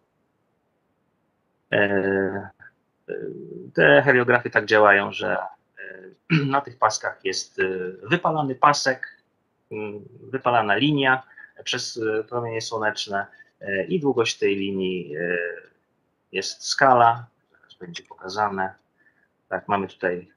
E, 1.72 1.78
e, 1.78 3.14
te 3.74 4.02
heliografy 4.02 4.50
tak 4.50 4.66
działają, 4.66 5.12
że 5.12 5.38
na 6.48 6.62
tych 6.62 6.78
paskach 6.78 7.20
jest 7.24 7.62
wypalany 8.04 8.56
pasek, 8.56 9.22
wypalana 10.22 10.76
linia 10.76 11.24
przez 11.64 12.00
promienie 12.30 12.62
słoneczne 12.62 13.26
i 13.88 14.00
długość 14.00 14.38
tej 14.38 14.56
linii 14.56 15.16
jest 16.32 16.64
skala, 16.68 17.28
teraz 17.52 17.74
będzie 17.74 18.04
pokazane. 18.04 18.74
Tak, 19.50 19.68
mamy 19.68 19.88
tutaj 19.88 20.32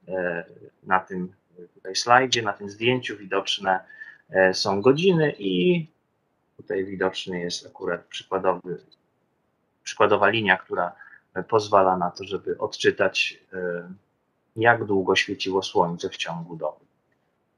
na 0.83 1.01
tym 1.01 1.33
tutaj 1.75 1.97
slajdzie, 1.97 2.43
na 2.43 2.53
tym 2.53 2.71
zdjęciu 2.71 3.17
widoczne 3.17 3.81
są 4.53 4.83
godziny 4.83 5.35
i 5.39 5.87
tutaj 6.57 6.85
widoczny 6.85 7.41
jest 7.41 7.67
akurat 7.67 8.05
przykładowy, 8.05 8.79
przykładowa 9.83 10.29
linia, 10.29 10.57
która 10.57 10.93
pozwala 11.49 11.97
na 11.97 12.11
to, 12.11 12.25
żeby 12.25 12.59
odczytać 12.59 13.41
jak 14.57 14.85
długo 14.85 15.17
świeciło 15.17 15.63
słońce 15.63 16.09
w 16.09 16.17
ciągu 16.17 16.57
doby. 16.57 16.85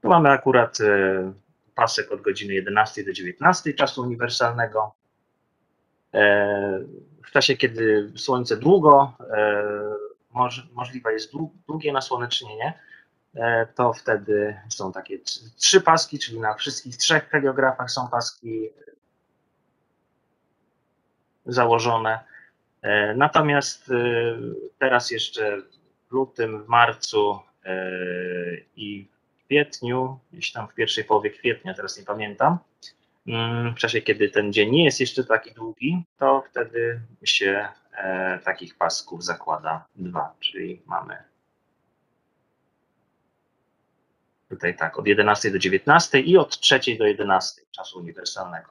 Tu 0.02 0.08
mamy 0.08 0.30
akurat 0.30 0.80
e, 0.80 1.32
pasek 1.74 2.12
od 2.12 2.20
godziny 2.20 2.54
11 2.54 3.04
do 3.04 3.12
19 3.12 3.74
czasu 3.74 4.02
uniwersalnego. 4.02 4.92
E, 6.14 6.80
w 7.24 7.30
czasie, 7.30 7.56
kiedy 7.56 8.12
słońce 8.16 8.56
długo, 8.56 9.12
e, 9.30 9.64
możliwe 10.72 11.12
jest 11.12 11.32
długie 11.68 11.92
nasłonecznienie, 11.92 12.78
to 13.74 13.92
wtedy 13.92 14.60
są 14.68 14.92
takie 14.92 15.18
trzy 15.56 15.80
paski, 15.80 16.18
czyli 16.18 16.40
na 16.40 16.54
wszystkich 16.54 16.96
trzech 16.96 17.28
heliografach 17.28 17.90
są 17.90 18.08
paski 18.08 18.68
założone. 21.46 22.18
Natomiast 23.16 23.90
teraz 24.78 25.10
jeszcze 25.10 25.62
w 26.08 26.12
lutym, 26.12 26.64
w 26.64 26.68
marcu 26.68 27.38
e, 27.64 27.76
i 28.76 29.08
w 29.38 29.44
kwietniu, 29.44 30.18
gdzieś 30.32 30.52
tam 30.52 30.68
w 30.68 30.74
pierwszej 30.74 31.04
połowie 31.04 31.30
kwietnia, 31.30 31.74
teraz 31.74 31.98
nie 31.98 32.04
pamiętam, 32.04 32.58
Mm, 33.26 33.74
W 33.74 33.78
czasie, 33.78 34.00
kiedy 34.00 34.28
ten 34.28 34.52
dzień 34.52 34.70
nie 34.70 34.84
jest 34.84 35.00
jeszcze 35.00 35.24
taki 35.24 35.54
długi, 35.54 36.04
to 36.18 36.44
wtedy 36.50 37.00
się 37.24 37.68
e, 37.92 38.38
takich 38.38 38.76
pasków 38.78 39.24
zakłada 39.24 39.84
dwa, 39.96 40.34
czyli 40.40 40.82
mamy 40.86 41.16
tutaj 44.50 44.76
tak 44.76 44.98
od 44.98 45.06
11 45.06 45.50
do 45.50 45.58
19 45.58 46.20
i 46.20 46.36
od 46.36 46.60
3 46.60 46.80
do 46.98 47.06
11 47.06 47.62
czasu 47.70 47.98
uniwersalnego. 47.98 48.70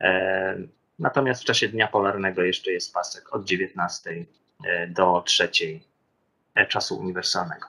E, 0.00 0.58
Natomiast 0.98 1.42
w 1.42 1.44
czasie 1.44 1.68
dnia 1.68 1.88
polarnego 1.88 2.42
jeszcze 2.42 2.72
jest 2.72 2.94
pasek 2.94 3.34
od 3.34 3.44
19 3.44 4.10
e, 4.64 4.86
do 4.86 5.22
3 5.26 5.50
e, 6.54 6.66
czasu 6.66 6.98
uniwersalnego. 7.00 7.68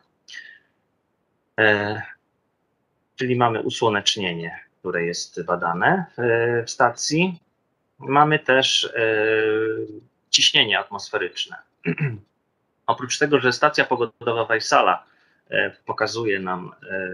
Czyli 3.15 3.35
mamy 3.35 3.61
usłonecznienie, 3.61 4.59
które 4.79 5.03
jest 5.03 5.43
badane 5.45 6.05
w- 6.17 6.69
stacji. 6.71 7.39
Mamy 7.99 8.39
też 8.39 8.93
ciśnienie 10.29 10.79
atmosferyczne. 10.79 11.57
Oprócz 12.87 13.17
tego, 13.17 13.39
że 13.39 13.51
stacja 13.53 13.85
pogodowa 13.85 14.45
Weissala 14.45 15.03
e, 15.03 15.12
pokazuje 15.85 16.39
nam, 16.39 16.71
e, 16.91 17.09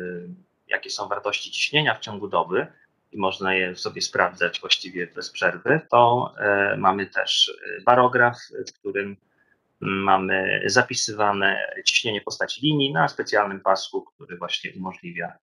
jakie 0.68 0.90
są 0.90 1.08
wartości 1.08 1.52
ciśnienia 1.52 1.96
w 1.96 2.00
ciągu 2.00 2.28
doby 2.28 2.68
i 3.12 3.18
można 3.18 3.54
je 3.54 3.76
sobie 3.76 4.02
sprawdzać 4.02 4.60
właściwie 4.60 5.08
bez 5.08 5.30
przerwy, 5.32 5.82
to 5.92 6.34
e, 6.38 6.78
mamy 6.78 7.06
też 7.08 7.60
e, 7.78 7.82
barograf, 7.82 8.38
w 8.68 8.74
którym 8.80 9.18
mamy 9.82 10.62
zapisywane 10.66 11.68
ciśnienie 11.86 12.22
postaci 12.22 12.62
linii 12.62 12.94
na 12.94 13.08
specjalnym 13.08 13.60
pasku, 13.60 14.02
który 14.02 14.38
właśnie 14.38 14.72
umożliwia 14.78 15.34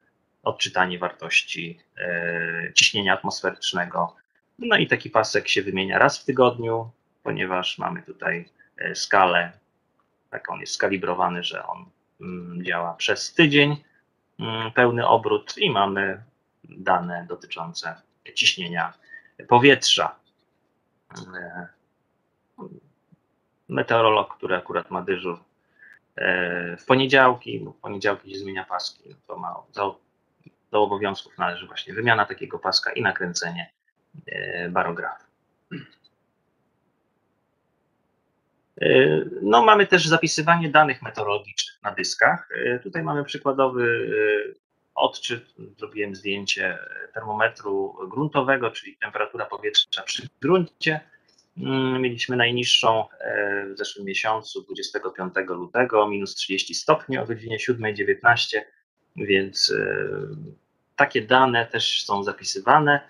odczytanie 0.42 0.98
wartości 0.98 1.78
e, 1.98 2.72
ciśnienia 2.74 3.14
atmosferycznego. 3.14 4.16
No 4.58 4.76
i 4.76 4.86
taki 4.86 5.10
pasek 5.10 5.48
się 5.48 5.62
wymienia 5.62 5.98
raz 5.98 6.18
w 6.18 6.24
tygodniu, 6.24 6.90
ponieważ 7.22 7.78
mamy 7.78 8.02
tutaj 8.02 8.48
e, 8.78 8.94
skalę, 8.94 9.52
tak 10.30 10.50
on 10.50 10.60
jest 10.60 10.72
skalibrowany, 10.72 11.42
że 11.42 11.66
on 11.66 11.90
działa 12.62 12.94
przez 12.94 13.34
tydzień, 13.34 13.76
mm, 14.40 14.72
pełny 14.72 15.06
obrót 15.06 15.54
i 15.58 15.70
mamy 15.70 16.22
dane 16.64 17.26
dotyczące 17.28 18.02
ciśnienia 18.34 18.92
powietrza. 19.48 20.16
E, 21.34 21.68
Meteorolog, 23.68 24.36
który 24.36 24.56
akurat 24.56 24.90
ma 24.90 25.02
dyżur 25.02 25.38
e, 26.16 26.76
w 26.76 26.84
poniedziałki, 26.84 27.60
bo 27.60 27.72
w 27.72 27.76
poniedziałki 27.76 28.32
się 28.32 28.38
zmienia 28.38 28.64
paski, 28.64 29.08
no 29.08 29.16
to 29.26 29.36
ma 29.36 29.54
do, 29.74 30.00
do 30.70 30.82
obowiązków 30.82 31.38
należy 31.38 31.66
właśnie 31.66 31.94
wymiana 31.94 32.24
takiego 32.24 32.58
paska 32.58 32.92
i 32.92 33.02
nakręcenie 33.02 33.70
e, 34.26 34.68
barografu. 34.68 35.26
E, 38.80 39.20
No, 39.42 39.64
mamy 39.64 39.86
też 39.86 40.06
zapisywanie 40.06 40.68
danych 40.70 41.02
meteorologicznych 41.02 41.78
na 41.82 41.94
dyskach. 41.94 42.48
E, 42.54 42.78
Tutaj 42.78 43.02
mamy 43.02 43.24
przykładowy 43.24 44.08
e, 44.52 44.54
odczyt. 44.94 45.44
Zrobiłem 45.78 46.14
zdjęcie 46.14 46.78
termometru 47.14 47.96
gruntowego, 48.08 48.70
czyli 48.70 48.96
temperatura 48.96 49.46
powietrza 49.46 50.02
przy 50.02 50.28
gruncie. 50.42 51.00
Mm, 51.58 52.02
Mieliśmy 52.02 52.36
najniższą 52.36 53.04
w 53.74 53.78
zeszłym 53.78 54.06
miesiącu, 54.06 54.62
25 54.62 55.34
lutego, 55.48 56.08
minus 56.08 56.34
30 56.34 56.74
stopni 56.74 57.18
o 57.18 57.26
godzinie 57.26 57.56
7.19, 57.58 58.58
więc 59.16 59.72
takie 60.96 61.22
dane 61.22 61.66
też 61.66 62.04
są 62.04 62.22
zapisywane 62.24 63.00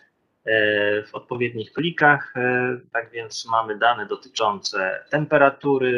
w 1.06 1.14
odpowiednich 1.14 1.72
plikach. 1.72 2.32
e, 2.36 2.76
Tak 2.92 3.10
więc 3.10 3.46
mamy 3.50 3.78
dane 3.78 4.06
dotyczące 4.06 5.04
temperatury 5.10 5.92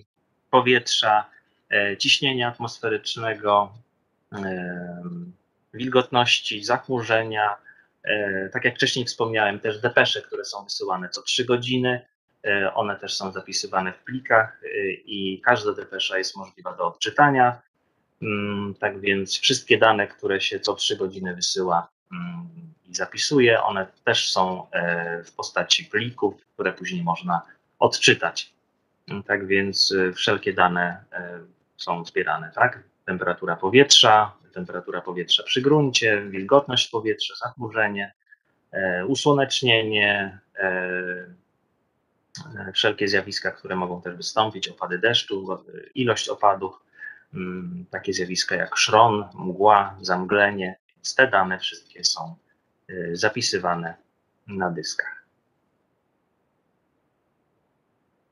e, 0.00 0.04
powietrza, 0.50 1.24
e, 1.70 1.96
ciśnienia 1.96 2.48
atmosferycznego, 2.48 3.72
e, 4.32 5.02
wilgotności, 5.74 6.64
zachmurzenia. 6.64 7.56
E, 8.04 8.48
Tak 8.52 8.64
jak 8.64 8.74
wcześniej 8.74 9.04
wspomniałem, 9.06 9.60
też 9.60 9.80
depesze, 9.80 10.22
które 10.22 10.44
są 10.44 10.64
wysyłane 10.64 11.08
co 11.08 11.22
3 11.22 11.44
godziny, 11.44 12.06
e, 12.46 12.74
one 12.74 12.96
też 12.96 13.14
są 13.14 13.32
zapisywane 13.32 13.92
w 13.92 13.98
plikach 14.04 14.60
e, 14.64 14.90
i 14.92 15.40
każda 15.44 15.72
depesza 15.74 16.18
jest 16.18 16.36
możliwa 16.36 16.72
do 16.76 16.86
odczytania. 16.86 17.62
Mm, 18.22 18.74
Tak 18.80 19.00
więc 19.00 19.38
wszystkie 19.38 19.78
dane, 19.78 20.06
które 20.06 20.40
się 20.40 20.60
co 20.60 20.74
3 20.74 20.96
godziny 20.96 21.34
wysyła 21.34 21.88
mm, 22.12 22.48
i 22.88 22.94
zapisuje, 22.94 23.62
one 23.62 23.86
też 24.04 24.32
są 24.32 24.70
e, 24.70 25.24
w 25.24 25.32
postaci 25.32 25.84
plików, 25.84 26.34
które 26.54 26.72
później 26.72 27.02
można 27.02 27.42
odczytać. 27.78 28.52
Tak 29.26 29.46
więc 29.46 29.92
e, 29.92 30.12
wszelkie 30.12 30.52
dane 30.52 31.04
e, 31.12 31.38
są 31.76 32.04
zbierane, 32.04 32.52
tak? 32.54 32.82
Temperatura 33.04 33.56
powietrza, 33.56 34.32
temperatura 34.54 35.00
powietrza 35.00 35.42
przy 35.42 35.62
gruncie, 35.62 36.22
wilgotność 36.28 36.88
powietrza, 36.88 37.34
zachmurzenie, 37.34 38.12
usłonecznienie, 39.06 40.38
wszelkie 42.74 43.08
zjawiska, 43.08 43.50
które 43.50 43.76
mogą 43.76 44.02
też 44.02 44.16
wystąpić, 44.16 44.68
opady 44.68 44.98
deszczu, 44.98 45.58
ilość 45.94 46.28
opadów, 46.28 46.74
mm, 47.34 47.86
takie 47.90 48.12
zjawiska 48.12 48.56
jak 48.56 48.76
szron, 48.76 49.24
mgła, 49.34 49.96
zamglenie, 50.00 50.78
więc 50.96 51.14
te 51.14 51.28
dane 51.28 51.58
wszystkie 51.58 52.04
są 52.04 52.36
zapisywane 53.12 53.94
na 54.46 54.70
dyskach. 54.70 55.16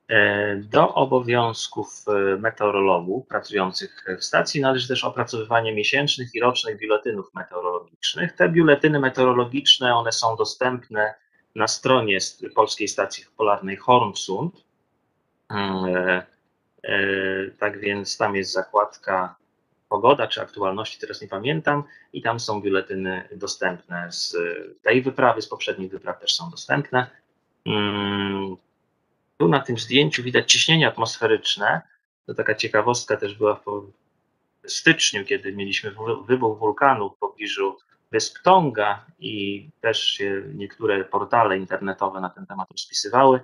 E, 0.07 0.55
Do 0.55 0.93
obowiązków 0.93 2.05
e, 2.07 2.37
meteorologów 2.37 3.27
pracujących 3.27 4.05
w 4.19 4.23
stacji 4.23 4.61
należy 4.61 4.87
też 4.87 5.03
opracowywanie 5.03 5.73
miesięcznych 5.75 6.35
i 6.35 6.39
rocznych 6.39 6.77
biuletynów 6.77 7.33
meteorologicznych. 7.33 8.33
Te 8.33 8.49
biuletyny 8.49 8.99
meteorologiczne, 8.99 9.95
one 9.95 10.11
są 10.11 10.35
dostępne 10.35 11.13
na 11.55 11.67
stronie 11.67 12.17
Polskiej 12.55 12.87
Stacji 12.87 13.25
Polarnej 13.37 13.77
Hornsund. 13.77 14.63
E, 15.51 16.25
Tak 17.59 17.79
więc 17.79 18.17
tam 18.17 18.35
jest 18.35 18.51
zakładka 18.51 19.35
pogoda 19.89 20.27
czy 20.27 20.41
aktualności, 20.41 20.99
teraz 20.99 21.21
nie 21.21 21.27
pamiętam, 21.27 21.83
i 22.13 22.21
tam 22.21 22.39
są 22.39 22.61
biuletyny 22.61 23.29
dostępne 23.35 24.11
z 24.11 24.37
tej 24.81 25.01
wyprawy, 25.01 25.41
z 25.41 25.47
poprzednich 25.47 25.91
wypraw 25.91 26.19
też 26.19 26.35
są 26.35 26.49
dostępne. 26.49 27.07
Mm, 27.65 28.55
tu 29.37 29.47
na 29.47 29.59
tym 29.59 29.77
zdjęciu 29.77 30.23
widać 30.23 30.51
ciśnienie 30.51 30.87
atmosferyczne. 30.87 31.81
To 32.25 32.33
taka 32.33 32.55
ciekawostka 32.55 33.17
też 33.17 33.35
była 33.35 33.55
w 33.55 33.91
styczniu, 34.71 35.25
kiedy 35.25 35.53
mieliśmy 35.53 35.91
wybuch 36.27 36.59
wulkanu 36.59 37.09
w 37.09 37.17
pobliżu 37.17 37.77
wysp 38.11 38.37
Tonga 38.43 39.05
i 39.19 39.69
też 39.81 40.03
się 40.03 40.43
niektóre 40.53 41.03
portale 41.03 41.57
internetowe 41.57 42.21
na 42.21 42.29
ten 42.29 42.45
temat 42.45 42.71
rozpisywały, 42.71 43.39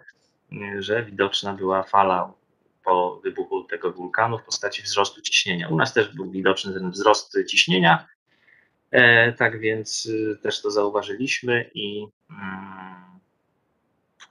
że 0.79 1.03
widoczna 1.03 1.53
była 1.53 1.83
fala 1.83 2.33
po 2.83 3.19
wybuchu 3.23 3.63
tego 3.63 3.91
wulkanu 3.91 4.37
w 4.37 4.43
postaci 4.43 4.81
wzrostu 4.81 5.21
ciśnienia. 5.21 5.69
U 5.69 5.75
nas 5.77 5.93
też 5.93 6.15
był 6.15 6.31
widoczny 6.31 6.73
ten 6.73 6.91
wzrost 6.91 7.37
ciśnienia, 7.47 8.07
e, 8.91 9.33
tak 9.33 9.59
więc 9.59 10.05
y, 10.05 10.37
też 10.43 10.61
to 10.61 10.71
zauważyliśmy 10.71 11.69
i 11.73 12.07
mm, 12.29 13.01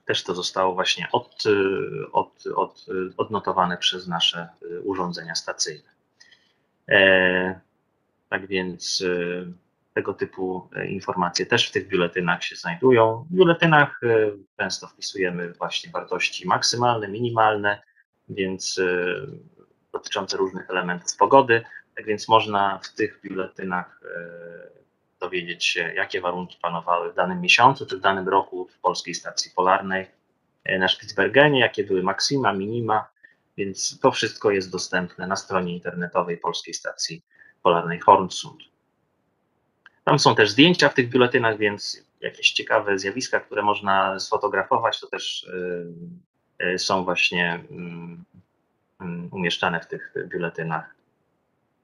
też 0.05 0.23
to 0.23 0.35
zostało 0.35 0.73
właśnie 0.73 1.07
od, 1.11 1.45
y, 1.45 2.11
od, 2.11 2.43
od, 2.55 2.85
odnotowane 3.17 3.77
przez 3.77 4.07
nasze 4.07 4.49
y, 4.63 4.81
urządzenia 4.81 5.35
stacyjne. 5.35 5.89
E, 6.89 7.59
Tak 8.29 8.47
więc 8.47 9.03
tego 9.93 10.13
typu 10.13 10.69
e, 10.75 10.87
informacje 10.87 11.45
też 11.45 11.69
w 11.69 11.71
tych 11.71 11.87
biuletynach 11.87 12.43
się 12.43 12.55
znajdują. 12.55 13.25
W 13.29 13.35
biuletynach 13.35 14.01
często 14.57 14.87
wpisujemy 14.87 15.53
właśnie 15.53 15.91
wartości 15.91 16.47
maksymalne, 16.47 17.07
minimalne, 17.07 17.81
więc 18.35 18.77
y, 18.77 19.27
dotyczące 19.93 20.37
różnych 20.37 20.69
elementów 20.69 21.17
pogody. 21.17 21.63
Tak 21.95 22.05
więc 22.05 22.27
można 22.27 22.79
w 22.83 22.93
tych 22.93 23.19
biuletynach 23.23 24.01
e, 24.05 24.51
dowiedzieć 25.19 25.65
się, 25.65 25.93
jakie 25.95 26.21
warunki 26.21 26.57
panowały 26.61 27.11
w 27.11 27.15
danym 27.15 27.41
miesiącu 27.41 27.85
czy 27.85 27.97
w 27.97 28.01
danym 28.01 28.29
roku 28.29 28.67
w 28.67 28.79
Polskiej 28.79 29.15
Stacji 29.15 29.51
Polarnej 29.55 30.07
e, 30.63 30.79
na 30.79 30.87
Spitsbergenie, 30.87 31.59
jakie 31.59 31.83
były 31.83 32.03
maksima, 32.03 32.53
minima, 32.53 33.07
więc 33.57 33.99
to 33.99 34.11
wszystko 34.11 34.51
jest 34.51 34.71
dostępne 34.71 35.27
na 35.27 35.35
stronie 35.35 35.73
internetowej 35.73 36.37
Polskiej 36.37 36.73
Stacji 36.73 37.21
Polarnej 37.63 37.99
Hornsund. 37.99 38.59
Tam 40.03 40.19
są 40.19 40.35
też 40.35 40.49
zdjęcia 40.51 40.89
w 40.89 40.93
tych 40.93 41.09
biuletynach, 41.09 41.57
więc 41.57 42.05
jakieś 42.21 42.51
ciekawe 42.51 42.99
zjawiska, 42.99 43.39
które 43.39 43.61
można 43.61 44.19
sfotografować, 44.19 44.99
to 44.99 45.07
też 45.07 45.43
y, 45.43 45.49
y, 45.49 46.30
są 46.77 47.03
właśnie 47.03 47.63
mm, 47.71 48.23
mm, 49.01 49.29
umieszczane 49.31 49.79
w 49.79 49.87
tych 49.87 50.13
biuletynach. 50.27 50.95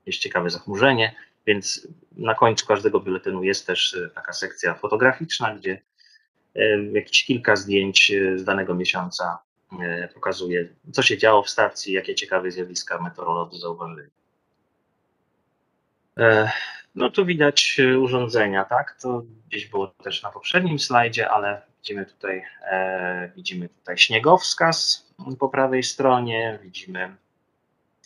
Jest 0.06 0.20
ciekawe 0.20 0.50
zachmurzenie. 0.50 1.16
Więc 1.46 1.88
na 2.18 2.36
końcu 2.36 2.66
każdego 2.66 3.00
biuletynu 3.00 3.44
jest 3.44 3.68
też 3.68 3.98
taka 4.16 4.34
sekcja 4.34 4.74
fotograficzna, 4.74 5.56
gdzie 5.56 5.82
jakieś 6.94 7.26
kilka 7.26 7.56
zdjęć 7.56 8.12
z 8.36 8.44
danego 8.44 8.76
miesiąca 8.76 9.40
pokazuje, 10.14 10.68
co 10.92 11.02
się 11.04 11.18
działo 11.18 11.44
w 11.44 11.50
stacji, 11.50 11.94
jakie 11.94 12.16
ciekawe 12.16 12.52
zjawiska 12.52 13.02
meteorolodzy 13.02 13.60
zauważyli. 13.60 14.10
No 16.96 17.10
tu 17.10 17.26
widać 17.26 17.82
urządzenia, 18.02 18.66
tak? 18.66 18.98
To 19.02 19.24
gdzieś 19.48 19.66
było 19.66 19.88
też 19.88 20.24
na 20.24 20.32
poprzednim 20.32 20.80
slajdzie, 20.80 21.30
ale 21.30 21.62
widzimy 21.88 22.06
tutaj, 22.06 22.44
e, 22.62 23.32
widzimy 23.36 23.70
tutaj 23.70 23.98
śniegowskaz 23.98 25.08
po 25.40 25.50
prawej 25.50 25.84
stronie, 25.84 26.60
widzimy 26.62 27.16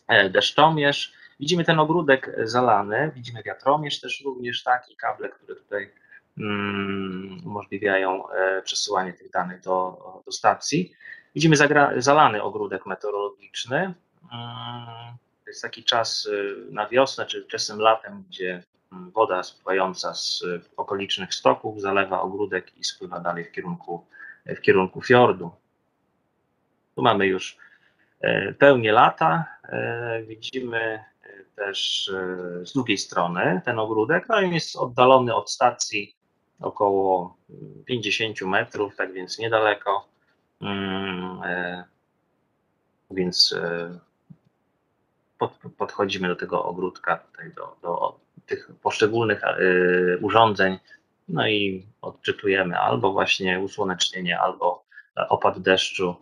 e, 0.08 0.30
deszczomierz, 0.30 1.14
widzimy 1.40 1.64
ten 1.66 1.80
ogródek 1.80 2.36
zalany, 2.44 3.12
widzimy 3.16 3.44
wiatromierz 3.44 4.00
też 4.00 4.22
również, 4.26 4.64
tak? 4.64 4.90
I 4.90 4.96
kable, 4.96 5.30
które 5.30 5.56
tutaj 5.56 5.92
mm, 6.38 7.42
umożliwiają 7.46 8.30
e, 8.30 8.62
przesyłanie 8.62 9.14
tych 9.14 9.32
danych 9.32 9.62
do, 9.62 9.98
do 10.26 10.32
stacji. 10.32 10.94
Widzimy 11.36 11.56
zagra, 11.56 11.92
zalany 11.98 12.44
ogródek 12.44 12.86
meteorologiczny. 12.86 13.78
Mm, 13.78 15.18
to 15.44 15.50
jest 15.50 15.62
taki 15.62 15.84
czas 15.84 16.30
na 16.72 16.88
wiosnę, 16.88 17.26
czy 17.26 17.44
wczesnym 17.44 17.80
latem, 17.80 18.24
gdzie 18.30 18.64
woda 18.92 19.44
spływająca 19.44 20.14
z 20.14 20.44
okolicznych 20.78 21.34
stoków 21.34 21.82
zalewa 21.82 22.22
ogródek 22.22 22.78
i 22.78 22.84
spływa 22.84 23.20
dalej 23.20 23.46
w 23.46 23.52
kierunku, 23.52 24.06
w 24.46 24.62
kierunku 24.62 25.02
fiordu. 25.02 25.52
Tu 26.96 27.02
mamy 27.02 27.28
już 27.28 27.58
e, 28.22 28.54
pełnię 28.54 28.92
lata. 28.92 29.46
E, 29.64 30.24
widzimy 30.24 30.80
e, 30.80 31.04
też 31.56 32.12
z 32.64 32.74
drugiej 32.74 32.98
strony 32.98 33.62
ten 33.66 33.80
ogródek. 33.80 34.26
No 34.30 34.42
jest 34.42 34.76
oddalony 34.76 35.36
od 35.36 35.52
stacji 35.52 36.16
około 36.60 37.38
50 37.86 38.42
metrów, 38.42 38.96
tak 38.96 39.14
więc 39.14 39.40
niedaleko. 39.40 40.08
Mm, 40.62 41.42
więc 45.42 45.76
podchodzimy 45.78 46.28
do 46.28 46.36
tego 46.36 46.64
ogródka, 46.64 47.18
tutaj 47.18 47.52
do, 47.52 47.76
do 47.82 48.20
tych 48.46 48.70
poszczególnych 48.84 49.44
e, 49.44 49.58
urządzeń, 50.22 50.80
no 51.30 51.48
i 51.48 51.86
odczytujemy 52.02 52.80
albo 52.80 53.12
właśnie 53.12 53.60
usłonecznienie, 53.60 54.40
albo 54.40 54.84
opad 55.30 55.60
deszczu, 55.60 56.16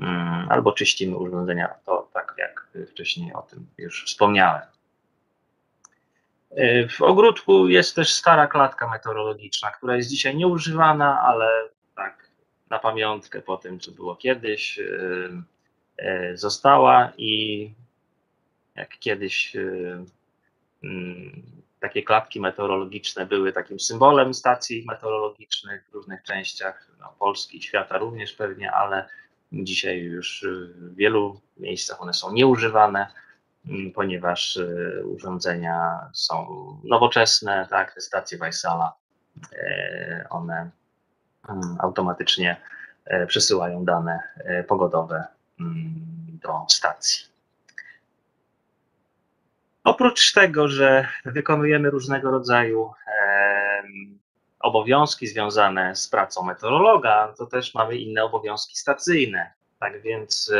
mm, 0.00 0.46
albo 0.50 0.72
czyścimy 0.72 1.16
urządzenia, 1.16 1.74
to 1.86 2.08
tak 2.14 2.34
jak 2.38 2.68
wcześniej 2.90 3.32
o 3.34 3.42
tym 3.42 3.66
już 3.78 4.04
wspomniałem. 4.04 4.62
E, 6.50 6.88
w 6.88 7.02
ogródku 7.02 7.68
jest 7.68 7.96
też 7.96 8.12
stara 8.12 8.46
klatka 8.46 8.88
meteorologiczna, 8.88 9.70
która 9.70 9.96
jest 9.96 10.10
dzisiaj 10.10 10.36
nieużywana, 10.36 11.20
ale 11.20 11.48
tak 11.96 12.30
na 12.70 12.78
pamiątkę 12.78 13.42
po 13.42 13.56
tym, 13.56 13.80
co 13.80 13.90
było 13.90 14.16
kiedyś, 14.16 14.78
e, 15.98 16.36
została 16.36 17.12
i 17.16 17.70
jak 18.76 18.98
kiedyś 18.98 19.56
Mm, 20.86 21.42
takie 21.80 22.02
klatki 22.02 22.40
meteorologiczne 22.40 23.26
były 23.26 23.52
takim 23.52 23.80
symbolem 23.80 24.34
stacji 24.34 24.84
meteorologicznych 24.88 25.88
w 25.90 25.94
różnych 25.94 26.22
częściach 26.22 26.88
no, 27.00 27.14
Polski 27.18 27.58
i 27.58 27.62
świata 27.62 27.98
również 27.98 28.32
pewnie, 28.32 28.72
ale 28.72 29.08
dzisiaj 29.52 29.98
już 29.98 30.46
w 30.76 30.94
wielu 30.94 31.40
miejscach 31.56 32.02
one 32.02 32.12
są 32.12 32.32
nieużywane, 32.32 33.06
mm, 33.66 33.92
ponieważ 33.92 34.56
y, 34.56 35.02
urządzenia 35.06 36.10
są 36.12 36.46
nowoczesne, 36.84 37.66
tak, 37.70 37.94
te 37.94 38.00
stacje 38.00 38.38
Weissala, 38.38 38.92
e, 39.52 40.26
one 40.30 40.70
mm, 41.48 41.76
automatycznie 41.80 42.56
e, 43.04 43.26
przesyłają 43.26 43.84
dane 43.84 44.22
e, 44.36 44.64
pogodowe 44.64 45.24
do 46.42 46.66
stacji. 46.68 47.35
Oprócz 49.86 50.32
tego, 50.32 50.68
że 50.68 51.08
wykonujemy 51.24 51.90
różnego 51.90 52.30
rodzaju 52.30 52.92
obowiązki 54.60 55.26
związane 55.26 55.96
z 55.96 56.08
pracą 56.08 56.42
meteorologa, 56.42 57.34
to 57.38 57.46
też 57.46 57.74
mamy 57.74 57.96
inne 57.96 58.24
obowiązki 58.24 58.76
stacyjne. 58.76 59.52
Tak 59.80 60.02
więc 60.02 60.52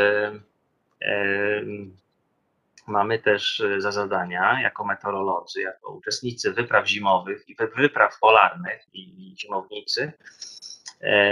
mamy 2.87 3.19
też 3.19 3.63
za 3.77 3.91
zadania 3.91 4.61
jako 4.61 4.85
meteorolodzy, 4.85 5.61
jako 5.61 5.91
uczestnicy 5.91 6.53
wypraw 6.53 6.87
zimowych 6.87 7.49
i 7.49 7.55
wypraw 7.77 8.19
polarnych 8.19 8.87
i 8.93 9.35
zimownicy, 9.37 10.13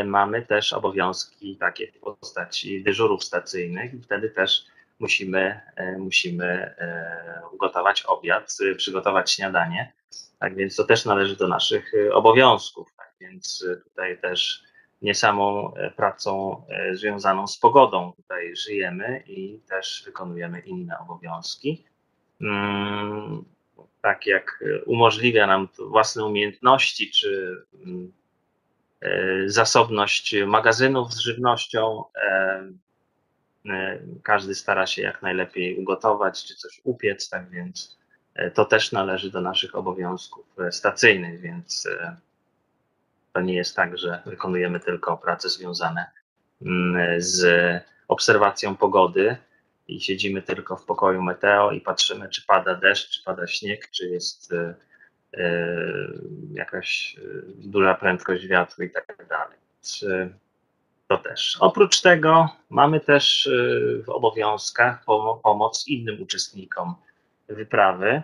mamy 0.05 0.41
też 0.41 0.73
obowiązki 0.73 1.57
takie 1.57 1.91
w 1.91 1.99
postaci 1.99 2.83
dyżurów 2.83 3.23
stacyjnych 3.23 3.93
i 3.93 4.01
wtedy 4.01 4.29
też 4.29 4.65
musimy, 4.99 5.61
e, 5.75 5.97
musimy 5.97 6.45
e, 6.45 7.41
ugotować 7.51 8.03
obiad, 8.03 8.57
przygotować 8.77 9.31
śniadanie. 9.31 9.93
Tak 10.39 10.55
więc 10.55 10.75
to 10.75 10.83
też 10.83 11.05
należy 11.05 11.35
do 11.35 11.47
naszych 11.47 11.93
e, 11.93 12.13
obowiązków. 12.13 12.87
Tak 12.97 13.13
więc 13.21 13.65
tutaj 13.83 14.17
też 14.17 14.63
nie 15.01 15.15
samą 15.15 15.73
pracą 15.95 16.63
związaną 16.93 17.47
z 17.47 17.57
pogodą 17.57 18.13
tutaj 18.17 18.55
żyjemy 18.55 19.23
i 19.27 19.59
też 19.69 20.03
wykonujemy 20.05 20.59
inne 20.59 20.99
obowiązki. 20.99 21.85
Mm, 22.41 23.45
tak 24.01 24.25
jak 24.25 24.63
umożliwia 24.85 25.47
nam 25.47 25.67
własne 25.79 26.25
umiejętności, 26.25 27.11
czy 27.11 27.57
mm, 27.85 28.11
zasobność 29.45 30.35
magazynów 30.47 31.13
z 31.13 31.19
żywnością, 31.19 32.03
E, 32.15 32.84
każdy 34.23 34.55
stara 34.55 34.87
się 34.87 35.01
jak 35.01 35.21
najlepiej 35.21 35.77
ugotować 35.77 36.45
czy 36.45 36.55
coś 36.55 36.81
upiec, 36.83 37.29
tak 37.29 37.49
więc 37.49 37.97
e, 38.35 38.51
to 38.51 38.65
też 38.65 38.91
należy 38.91 39.31
do 39.31 39.41
naszych 39.41 39.75
obowiązków 39.75 40.45
e, 40.59 40.71
stacyjnych, 40.71 41.41
więc 41.41 41.87
to 43.33 43.41
nie 43.41 43.55
jest 43.55 43.75
tak, 43.75 43.97
że 43.97 44.21
wykonujemy 44.25 44.79
tylko 44.79 45.17
prace 45.17 45.49
związane 45.49 46.05
mm, 46.61 47.21
z 47.21 47.45
obserwacją 48.07 48.75
pogody 48.75 49.37
i 49.87 50.01
siedzimy 50.01 50.41
tylko 50.41 50.77
w 50.77 50.85
pokoju 50.85 51.21
meteo 51.21 51.71
i 51.71 51.81
patrzymy, 51.81 52.29
czy 52.29 52.45
pada 52.45 52.75
deszcz, 52.75 53.09
czy 53.09 53.23
pada 53.23 53.47
śnieg, 53.47 53.89
czy 53.91 54.09
jest 54.09 54.53
jakaś 56.51 57.17
duża 57.55 57.95
prędkość 57.95 58.47
wiatru 58.47 58.83
i 58.83 58.89
tak 58.89 59.25
dalej. 59.29 59.57
To 61.07 61.17
też. 61.17 61.57
Oprócz 61.59 62.01
tego 62.01 62.49
mamy 62.69 62.99
też 62.99 63.47
y, 63.47 64.03
w 64.05 64.09
obowiązkach 64.09 65.05
pomoc 65.43 65.87
innym 65.87 66.21
uczestnikom 66.21 66.95
wyprawy. 67.49 68.21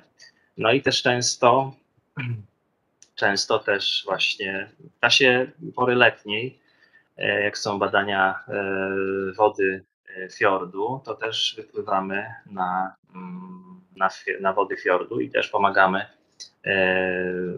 No 0.58 0.72
i 0.72 0.82
też 0.82 1.02
często, 1.02 1.74
często 3.16 3.60
też 3.60 4.04
właśnie 4.06 4.70
w 4.98 5.00
czasie 5.00 5.52
pory 5.76 5.96
letniej, 5.96 6.60
e, 7.18 7.44
jak 7.44 7.58
są 7.58 7.80
badania 7.80 8.40
e, 8.48 8.64
wody 9.38 9.84
e, 10.18 10.30
fiordu, 10.30 11.02
to 11.06 11.16
też 11.16 11.54
wypływamy 11.58 12.26
na, 12.46 12.96
mm, 13.16 13.82
na, 13.96 14.10
na 14.40 14.54
wody 14.54 14.78
fiordu 14.78 15.20
i 15.20 15.30
też 15.30 15.48
pomagamy 15.48 16.06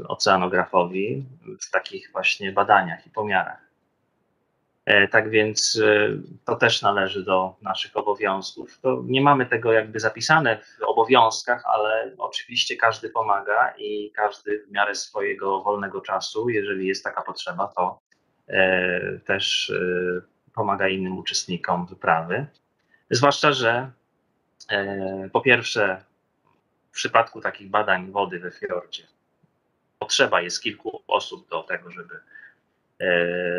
oceanografowi 0.08 1.26
w 1.62 1.72
takich 1.72 2.12
właśnie 2.12 2.52
badaniach 2.52 3.08
i 3.08 3.10
pomiarach. 3.10 3.73
E, 4.86 5.08
tak 5.08 5.30
więc 5.30 5.82
e, 5.86 6.10
to 6.46 6.56
też 6.56 6.82
należy 6.82 7.24
do 7.24 7.56
naszych 7.62 7.98
obowiązków. 7.98 8.80
To 8.80 9.02
nie 9.06 9.22
mamy 9.22 9.46
tego 9.46 9.74
jakby 9.74 10.00
zapisane 10.00 10.58
w 10.58 10.84
obowiązkach, 10.84 11.64
ale 11.66 12.12
oczywiście 12.18 12.76
każdy 12.76 13.10
pomaga 13.10 13.74
i 13.78 14.12
każdy 14.12 14.60
w 14.60 14.72
miarę 14.72 14.96
swojego 14.96 15.62
wolnego 15.62 16.02
czasu, 16.02 16.50
jeżeli 16.50 16.88
jest 16.88 17.04
taka 17.04 17.22
potrzeba, 17.22 17.68
to 17.68 18.00
e, 18.48 19.20
też 19.20 19.74
pomaga 20.56 20.88
innym 20.88 21.18
uczestnikom 21.18 21.86
wyprawy. 21.86 22.46
Zwłaszcza, 23.10 23.52
że 23.52 23.92
po 25.32 25.42
pierwsze, 25.42 26.04
w 26.92 26.96
przypadku 26.96 27.42
takich 27.42 27.70
badań 27.70 28.12
wody 28.12 28.40
we 28.40 28.52
fiordzie 28.52 29.04
potrzeba 30.04 30.42
jest 30.42 30.62
kilku 30.62 31.04
osób 31.08 31.50
do 31.50 31.64
tego, 31.64 31.92
żeby 31.92 32.20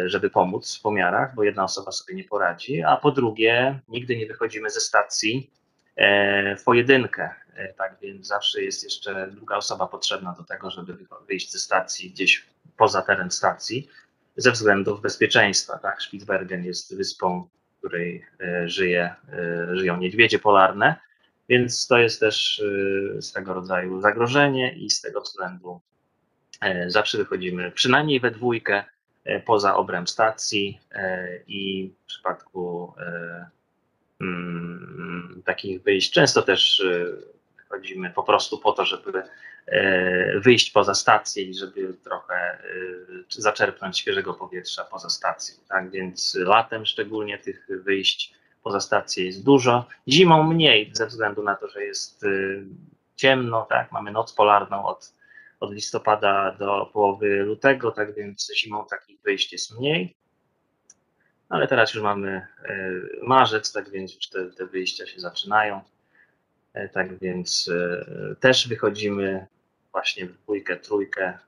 żeby 0.07 0.31
pomóc 0.31 0.79
w 0.79 0.83
pomiarach, 0.83 1.35
bo 1.35 1.45
jedna 1.45 1.65
osoba 1.65 1.93
sobie 1.93 2.15
nie 2.15 2.25
poradzi, 2.25 2.83
a 2.83 2.97
po 2.97 3.11
drugie, 3.11 3.81
nigdy 3.89 4.17
nie 4.17 4.27
wychodzimy 4.27 4.71
ze 4.71 4.81
stacji 4.81 5.51
e, 5.97 6.57
w 6.57 6.65
pojedynkę. 6.65 7.31
E, 7.55 7.73
tak 7.73 7.97
więc 8.03 8.27
zawsze 8.27 8.63
jest 8.63 8.85
jeszcze 8.85 9.29
druga 9.31 9.57
osoba 9.57 9.87
potrzebna 9.87 10.35
do 10.39 10.45
tego, 10.45 10.71
żeby 10.71 10.97
wyjść 11.29 11.53
ze 11.53 11.59
stacji 11.59 12.11
gdzieś 12.11 12.47
poza 12.77 13.03
teren 13.03 13.31
stacji 13.31 13.89
ze 14.37 14.53
względów 14.53 15.01
bezpieczeństwa. 15.01 15.79
Tak? 15.79 16.03
Spitsbergen 16.03 16.65
jest 16.65 16.97
wyspą, 16.97 17.49
w 17.75 17.79
której 17.79 18.27
żyje, 18.65 19.15
żyją 19.73 19.97
niedźwiedzie 19.97 20.39
polarne 20.39 20.97
Więc 21.49 21.87
to 21.87 21.99
jest 21.99 22.21
też 22.21 22.63
swego 23.21 23.55
rodzaju 23.55 24.01
zagrożenie 24.01 24.73
i 24.73 24.91
z 24.91 25.01
tego 25.01 25.21
względu 25.21 25.81
e, 26.61 26.91
zawsze 26.91 27.19
wychodzimy 27.19 27.71
przynajmniej 27.71 28.21
we 28.21 28.31
dwójkę 28.31 28.75
e, 28.75 28.85
poza 29.45 29.77
obręb 29.77 30.11
stacji 30.11 30.81
e, 30.93 31.29
i 31.47 31.93
w 32.03 32.07
przypadku 32.07 32.93
mm, 34.21 35.43
takich 35.45 35.83
wyjść 35.83 36.13
często 36.13 36.43
też 36.43 36.87
chodzimy 37.69 38.11
po 38.11 38.23
prostu 38.23 38.59
po 38.59 38.73
to, 38.73 38.85
żeby 38.85 39.23
wyjść 40.41 40.71
poza 40.71 40.95
stację 40.95 41.43
i 41.43 41.55
żeby 41.55 41.95
trochę 42.05 42.59
zaczerpnąć 43.29 43.99
świeżego 43.99 44.35
powietrza 44.35 44.85
poza 44.85 45.09
stacją. 45.09 45.55
Tak 45.69 45.91
więc 45.91 46.35
latem 46.35 46.87
szczególnie 46.87 47.39
tych 47.39 47.69
wyjść 47.69 48.35
poza 48.63 48.81
stację 48.81 49.25
jest 49.25 49.45
dużo. 49.45 49.87
Zimą 50.09 50.43
mniej, 50.43 50.91
ze 50.93 51.07
względu 51.07 51.43
na 51.43 51.55
to, 51.55 51.69
że 51.69 51.85
jest 51.85 52.25
ciemno, 53.17 53.67
tak, 53.71 53.93
mamy 53.93 54.13
noc 54.13 54.33
polarną 54.33 54.87
od, 54.87 55.15
od 55.65 55.73
listopada 55.73 56.57
do 56.59 56.91
połowy 56.93 57.37
lutego, 57.37 57.91
tak 57.91 58.15
więc 58.15 58.53
zimą 58.57 58.87
takich 58.91 59.21
wyjść 59.21 59.53
jest 59.53 59.79
mniej. 59.79 60.15
Ale 61.49 61.69
teraz 61.69 61.95
już 61.95 62.03
mamy 62.03 62.47
y, 62.71 63.19
marzec, 63.23 63.73
tak 63.73 63.91
więc 63.91 64.15
już 64.15 64.29
te, 64.29 64.47
te 64.47 64.67
wyjścia 64.67 65.07
się 65.07 65.21
zaczynają. 65.21 65.81
E, 66.73 66.89
tak 66.89 67.19
więc 67.19 67.69
y, 67.69 68.37
też 68.41 68.69
wychodzimy 68.69 69.47
właśnie 69.93 70.27
w 70.27 70.33
dwójkę, 70.43 70.77
trójkę, 70.77 71.39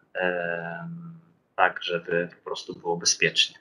tak 1.56 1.82
żeby 1.82 2.28
po 2.38 2.44
prostu 2.44 2.74
było 2.74 2.96
bezpiecznie. 2.96 3.56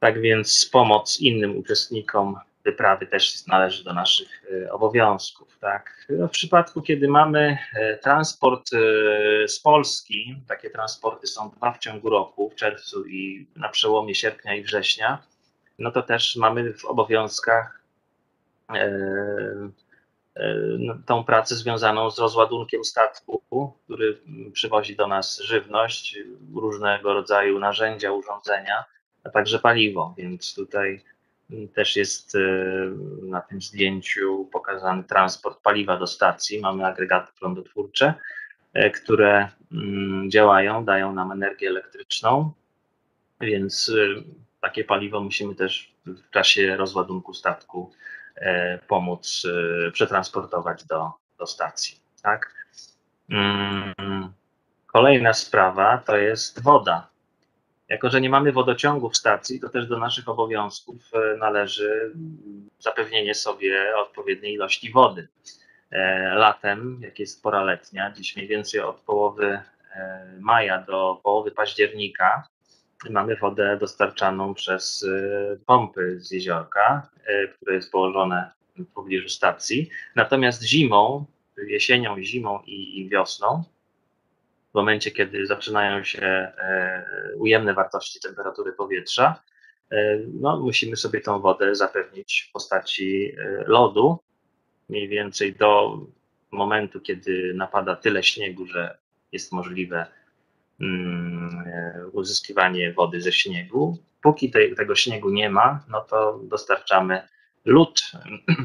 Tak 0.00 0.20
więc 0.20 0.68
pomoc 0.72 1.20
innym 1.20 1.56
uczestnikom 1.56 2.36
wyprawy 2.64 3.06
też 3.06 3.46
należy 3.46 3.84
do 3.84 3.92
naszych 3.92 4.44
e, 4.66 4.72
obowiązków. 4.72 5.58
Tak? 5.58 6.06
No, 6.08 6.28
w 6.28 6.30
przypadku, 6.30 6.82
kiedy 6.82 7.08
mamy 7.08 7.58
e, 7.74 7.96
transport 7.96 8.70
e, 8.72 8.78
z 9.48 9.60
Polski, 9.60 10.36
takie 10.48 10.70
transporty 10.70 11.26
są 11.26 11.50
dwa 11.50 11.72
w 11.72 11.78
ciągu 11.78 12.10
roku, 12.10 12.50
w 12.50 12.54
czerwcu 12.54 13.06
i 13.06 13.46
na 13.56 13.68
przełomie 13.68 14.14
sierpnia 14.14 14.54
i 14.54 14.62
września, 14.62 15.22
no 15.78 15.90
to 15.90 16.02
też 16.02 16.36
mamy 16.36 16.72
w 16.72 16.84
obowiązkach 16.84 17.80
no, 20.78 20.94
tą 21.06 21.24
pracę 21.24 21.54
związaną 21.54 22.10
z 22.10 22.18
rozładunkiem 22.18 22.84
statku, 22.84 23.42
który 23.84 24.18
przywozi 24.52 24.96
do 24.96 25.06
nas 25.06 25.38
żywność, 25.38 26.18
różnego 26.54 27.14
rodzaju 27.14 27.58
narzędzia, 27.58 28.12
urządzenia 28.12 28.84
a 29.24 29.30
także 29.30 29.58
paliwo, 29.58 30.14
więc 30.18 30.54
tutaj 30.54 31.04
też 31.74 31.96
jest 31.96 32.34
e, 32.34 32.38
na 33.22 33.40
tym 33.40 33.62
zdjęciu 33.62 34.48
pokazany 34.52 35.04
transport 35.04 35.62
paliwa 35.62 35.96
do 35.96 36.06
stacji. 36.06 36.60
Mamy 36.60 36.86
agregaty 36.86 37.32
prądotwórcze, 37.40 38.14
e, 38.72 38.90
które 38.90 39.48
mm, 39.72 40.30
działają, 40.30 40.84
dają 40.84 41.12
nam 41.12 41.32
energię 41.32 41.68
elektryczną, 41.68 42.52
więc 43.40 43.92
e, 43.98 44.22
takie 44.60 44.84
paliwo 44.84 45.20
musimy 45.20 45.54
też 45.54 45.94
w 46.06 46.30
czasie 46.30 46.76
rozładunku 46.76 47.34
statku 47.34 47.92
pomóc 48.88 49.46
przetransportować 49.92 50.84
do, 50.84 51.10
do 51.38 51.46
stacji. 51.46 52.00
Tak? 52.22 52.54
Mm, 53.30 54.32
kolejna 54.86 55.32
sprawa 55.32 55.98
to 55.98 56.16
jest 56.16 56.62
woda. 56.62 57.09
Jako, 57.90 58.10
że 58.10 58.20
nie 58.20 58.30
mamy 58.30 58.52
wodociągu 58.52 59.10
w 59.10 59.16
stacji, 59.16 59.60
to 59.60 59.68
też 59.68 59.86
do 59.86 59.98
naszych 59.98 60.28
obowiązków 60.28 61.10
e, 61.14 61.36
należy 61.36 62.12
zapewnienie 62.78 63.34
sobie 63.34 63.96
odpowiedniej 63.96 64.54
ilości 64.54 64.90
wody. 64.92 65.28
E, 65.90 66.34
latem, 66.34 67.00
jak 67.02 67.18
jest 67.18 67.42
pora 67.42 67.64
letnia, 67.64 68.12
dziś 68.16 68.36
mniej 68.36 68.48
więcej 68.48 68.80
od 68.80 69.00
połowy 69.00 69.60
e, 69.94 70.36
maja 70.40 70.82
do 70.82 71.20
połowy 71.22 71.50
października, 71.50 72.48
mamy 73.10 73.36
wodę 73.36 73.76
dostarczaną 73.80 74.54
przez 74.54 75.06
pompy 75.66 76.20
z 76.20 76.30
jeziorka, 76.30 77.08
które 77.56 77.74
jest 77.74 77.92
położone 77.92 78.50
w 78.76 78.86
pobliżu 78.86 79.28
stacji. 79.28 79.90
Natomiast 80.16 80.62
zimą, 80.62 81.24
jesienią, 81.66 82.22
zimą 82.22 82.62
i, 82.66 83.00
i 83.00 83.08
wiosną, 83.08 83.64
w 84.70 84.74
momencie, 84.74 85.10
kiedy 85.10 85.46
zaczynają 85.46 86.04
się 86.04 86.22
e, 86.22 87.04
ujemne 87.36 87.74
wartości 87.74 88.20
temperatury 88.20 88.72
powietrza, 88.72 89.42
e, 89.90 90.18
no, 90.40 90.60
musimy 90.60 90.96
sobie 90.96 91.20
tą 91.20 91.40
wodę 91.40 91.74
zapewnić 91.74 92.46
w 92.48 92.52
postaci 92.52 93.32
e, 93.38 93.64
lodu, 93.66 94.18
mniej 94.88 95.08
więcej 95.08 95.54
do 95.54 95.98
momentu, 96.50 97.00
kiedy 97.00 97.54
napada 97.54 97.96
tyle 97.96 98.22
śniegu, 98.22 98.66
że 98.66 98.98
jest 99.32 99.52
możliwe 99.52 100.06
mm, 100.80 101.64
uzyskiwanie 102.12 102.92
wody 102.92 103.20
ze 103.20 103.32
śniegu. 103.32 103.98
Póki 104.22 104.50
tej, 104.50 104.74
tego 104.74 104.94
śniegu 104.94 105.30
nie 105.30 105.50
ma, 105.50 105.84
no 105.88 106.00
to 106.00 106.40
dostarczamy 106.42 107.28
lód 107.64 108.02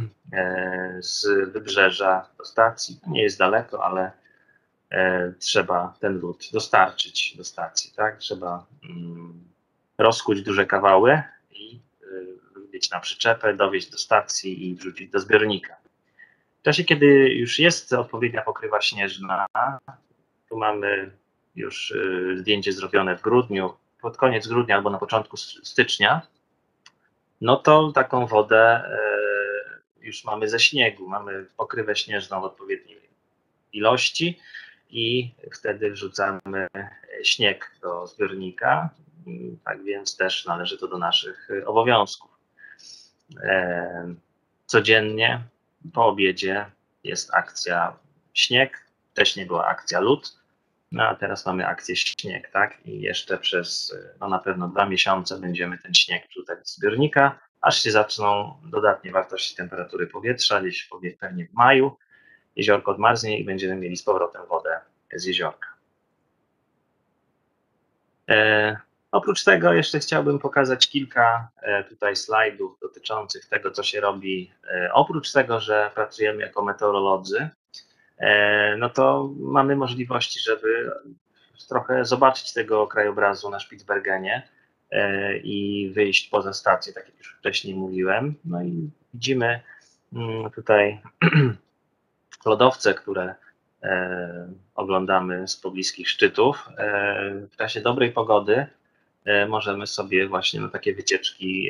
z 0.99 1.27
wybrzeża 1.51 2.29
do 2.37 2.45
stacji. 2.45 2.99
Nie 3.07 3.23
jest 3.23 3.39
daleko, 3.39 3.85
ale 3.85 4.11
trzeba 5.39 5.93
ten 5.99 6.19
lód 6.19 6.49
dostarczyć 6.53 7.37
do 7.37 7.43
stacji, 7.43 7.91
tak? 7.95 8.17
Trzeba 8.17 8.65
mm, 8.89 9.43
rozkuć 9.97 10.41
duże 10.41 10.65
kawały 10.65 11.21
i 11.51 11.79
e, 12.55 12.59
wbić 12.59 12.89
na 12.89 12.99
przyczepę, 12.99 13.53
dowieźć 13.53 13.89
do 13.89 13.97
stacji 13.97 14.69
i 14.69 14.75
wrzucić 14.75 15.11
do 15.11 15.19
zbiornika. 15.19 15.75
W 16.59 16.63
czasie, 16.63 16.83
kiedy 16.83 17.05
już 17.29 17.59
jest 17.59 17.93
odpowiednia 17.93 18.41
pokrywa 18.41 18.81
śnieżna, 18.81 19.45
tu 20.49 20.57
mamy 20.57 21.11
już 21.55 21.91
e, 21.91 22.37
zdjęcie 22.37 22.73
zrobione 22.73 23.17
w 23.17 23.21
grudniu, 23.21 23.73
pod 24.01 24.17
koniec 24.17 24.47
grudnia 24.47 24.75
albo 24.75 24.89
na 24.89 24.97
początku 24.97 25.37
stycznia, 25.37 26.21
no 27.41 27.57
to 27.57 27.91
taką 27.91 28.27
wodę 28.27 28.83
już 30.01 30.23
mamy 30.23 30.49
ze 30.49 30.59
śniegu, 30.59 31.07
mamy 31.07 31.45
pokrywę 31.57 31.95
śnieżną 31.95 32.41
w 32.41 32.43
odpowiedniej 32.43 33.01
ilości 33.73 34.39
i 34.89 35.35
wtedy 35.53 35.91
wrzucamy 35.91 36.67
śnieg 37.23 37.71
do 37.81 38.07
zbiornika. 38.07 38.89
Tak 39.65 39.83
więc 39.83 40.17
też 40.17 40.45
należy 40.45 40.77
to 40.77 40.87
do 40.87 40.97
naszych 40.97 41.49
obowiązków. 41.65 42.31
E, 43.43 44.15
codziennie 44.65 45.43
po 45.93 46.05
obiedzie 46.05 46.65
jest 47.03 47.33
akcja 47.33 47.97
śnieg, 48.33 48.87
wcześniej 49.11 49.45
była 49.45 49.65
akcja 49.65 49.99
lód, 49.99 50.39
no 50.91 51.03
a 51.03 51.15
teraz 51.15 51.45
mamy 51.45 51.67
akcję 51.67 51.95
śnieg, 51.95 52.51
tak? 52.51 52.85
I 52.85 53.01
jeszcze 53.01 53.37
przez 53.37 53.95
no 54.19 54.27
na 54.29 54.39
pewno 54.39 54.67
dwa 54.67 54.85
miesiące 54.85 55.39
będziemy 55.39 55.77
ten 55.77 55.93
śnieg 55.93 56.27
wrzucać 56.29 56.69
z 56.69 56.77
zbiornika, 56.77 57.39
aż 57.61 57.83
się 57.83 57.91
zaczną 57.91 58.57
dodatnie 58.63 59.11
wartości 59.11 59.55
temperatury 59.55 60.07
powietrza, 60.07 60.61
gdzieś 60.61 60.89
pewnie 61.19 61.47
w 61.47 61.53
maju, 61.53 61.97
jeziorko 62.55 62.91
odmarznie 62.91 63.39
i 63.39 63.43
będziemy 63.43 63.75
mieli 63.75 63.97
z 63.97 64.03
powrotem 64.03 64.41
wodę 64.49 64.79
z 65.13 65.25
jeziorka. 65.25 65.67
E, 68.29 68.77
oprócz 69.11 69.43
tego 69.43 69.73
jeszcze 69.73 69.99
chciałbym 69.99 70.39
pokazać 70.39 70.89
kilka 70.89 71.47
e, 71.61 71.83
tutaj 71.83 72.15
slajdów 72.15 72.79
dotyczących 72.79 73.45
tego, 73.45 73.71
co 73.71 73.83
się 73.83 74.01
robi. 74.01 74.51
E, 74.71 74.89
oprócz 74.93 75.31
tego, 75.31 75.59
że 75.59 75.91
pracujemy 75.95 76.41
jako 76.41 76.63
meteorolodzy, 76.63 77.49
no 78.77 78.89
to 78.89 79.29
mamy 79.39 79.75
możliwości, 79.75 80.39
żeby 80.39 80.91
trochę 81.69 82.05
zobaczyć 82.05 82.53
tego 82.53 82.87
krajobrazu 82.87 83.49
na 83.49 83.59
Spitsbergenie 83.59 84.47
i 85.43 85.91
wyjść 85.95 86.29
poza 86.29 86.53
stację, 86.53 86.93
tak 86.93 87.05
jak 87.07 87.17
już 87.17 87.35
wcześniej 87.39 87.75
mówiłem. 87.75 88.35
No 88.45 88.63
i 88.63 88.89
widzimy 89.13 89.59
mm, 90.13 90.51
tutaj 90.51 91.01
lodowce, 92.45 92.93
które 92.93 93.35
e, 93.83 94.47
oglądamy 94.75 95.47
z 95.47 95.57
pobliskich 95.57 96.09
szczytów. 96.09 96.69
E, 96.77 97.47
w 97.51 97.55
czasie 97.57 97.81
dobrej 97.81 98.11
pogody 98.11 98.65
e, 99.25 99.47
możemy 99.47 99.87
sobie 99.87 100.27
właśnie 100.27 100.61
na 100.61 100.69
takie 100.69 100.95
wycieczki 100.95 101.69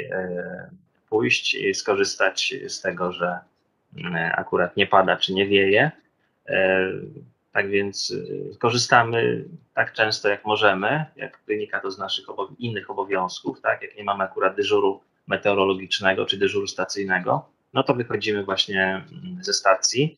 pójść 1.09 1.53
i 1.53 1.73
skorzystać 1.73 2.53
z 2.67 2.81
tego, 2.81 3.11
że 3.11 3.39
akurat 4.35 4.77
nie 4.77 4.87
pada 4.87 5.17
czy 5.17 5.33
nie 5.33 5.47
wieje. 5.47 5.91
Tak 7.51 7.69
więc 7.69 8.13
korzystamy 8.59 9.45
tak 9.73 9.93
często 9.93 10.29
jak 10.29 10.45
możemy, 10.45 11.05
jak 11.15 11.39
wynika 11.47 11.79
to 11.79 11.91
z 11.91 11.97
naszych 11.97 12.25
innych 12.57 12.89
obowiązków, 12.89 13.61
tak? 13.61 13.81
Jak 13.81 13.97
nie 13.97 14.03
mamy 14.03 14.23
akurat 14.23 14.55
dyżuru 14.55 15.01
meteorologicznego 15.27 16.25
czy 16.25 16.37
dyżuru 16.37 16.67
stacyjnego, 16.67 17.49
no 17.73 17.83
to 17.83 17.93
wychodzimy 17.93 18.43
właśnie 18.43 19.05
ze 19.41 19.53
stacji 19.53 20.17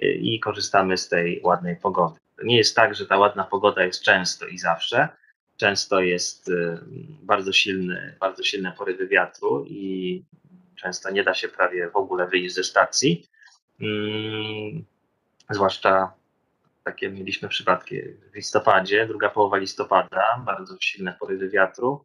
i 0.00 0.40
korzystamy 0.40 0.96
z 0.96 1.08
tej 1.08 1.40
ładnej 1.42 1.76
pogody. 1.76 2.20
To 2.36 2.44
nie 2.44 2.56
jest 2.56 2.76
tak, 2.76 2.94
że 2.94 3.06
ta 3.06 3.18
ładna 3.18 3.44
pogoda 3.44 3.84
jest 3.84 4.02
często 4.02 4.46
i 4.46 4.58
zawsze. 4.58 5.08
Często 5.56 6.00
jest 6.00 6.48
y, 6.48 6.78
bardzo 7.22 7.52
silny, 7.52 8.16
bardzo 8.20 8.42
silne 8.42 8.72
porywy 8.72 9.08
wiatru 9.08 9.64
i 9.68 10.22
często 10.76 11.10
nie 11.10 11.24
da 11.24 11.34
się 11.34 11.48
prawie 11.48 11.90
w 11.90 11.96
ogóle 11.96 12.28
wyjść 12.28 12.54
ze 12.54 12.64
stacji. 12.64 13.26
Mm, 13.80 14.84
zwłaszcza 15.50 16.12
takie 16.84 17.10
mieliśmy 17.10 17.48
przypadki 17.48 18.02
w 18.02 18.34
listopadzie, 18.34 19.06
druga 19.06 19.30
połowa 19.30 19.56
listopada, 19.56 20.42
bardzo 20.46 20.76
silne 20.80 21.16
porywy 21.20 21.48
wiatru, 21.48 22.04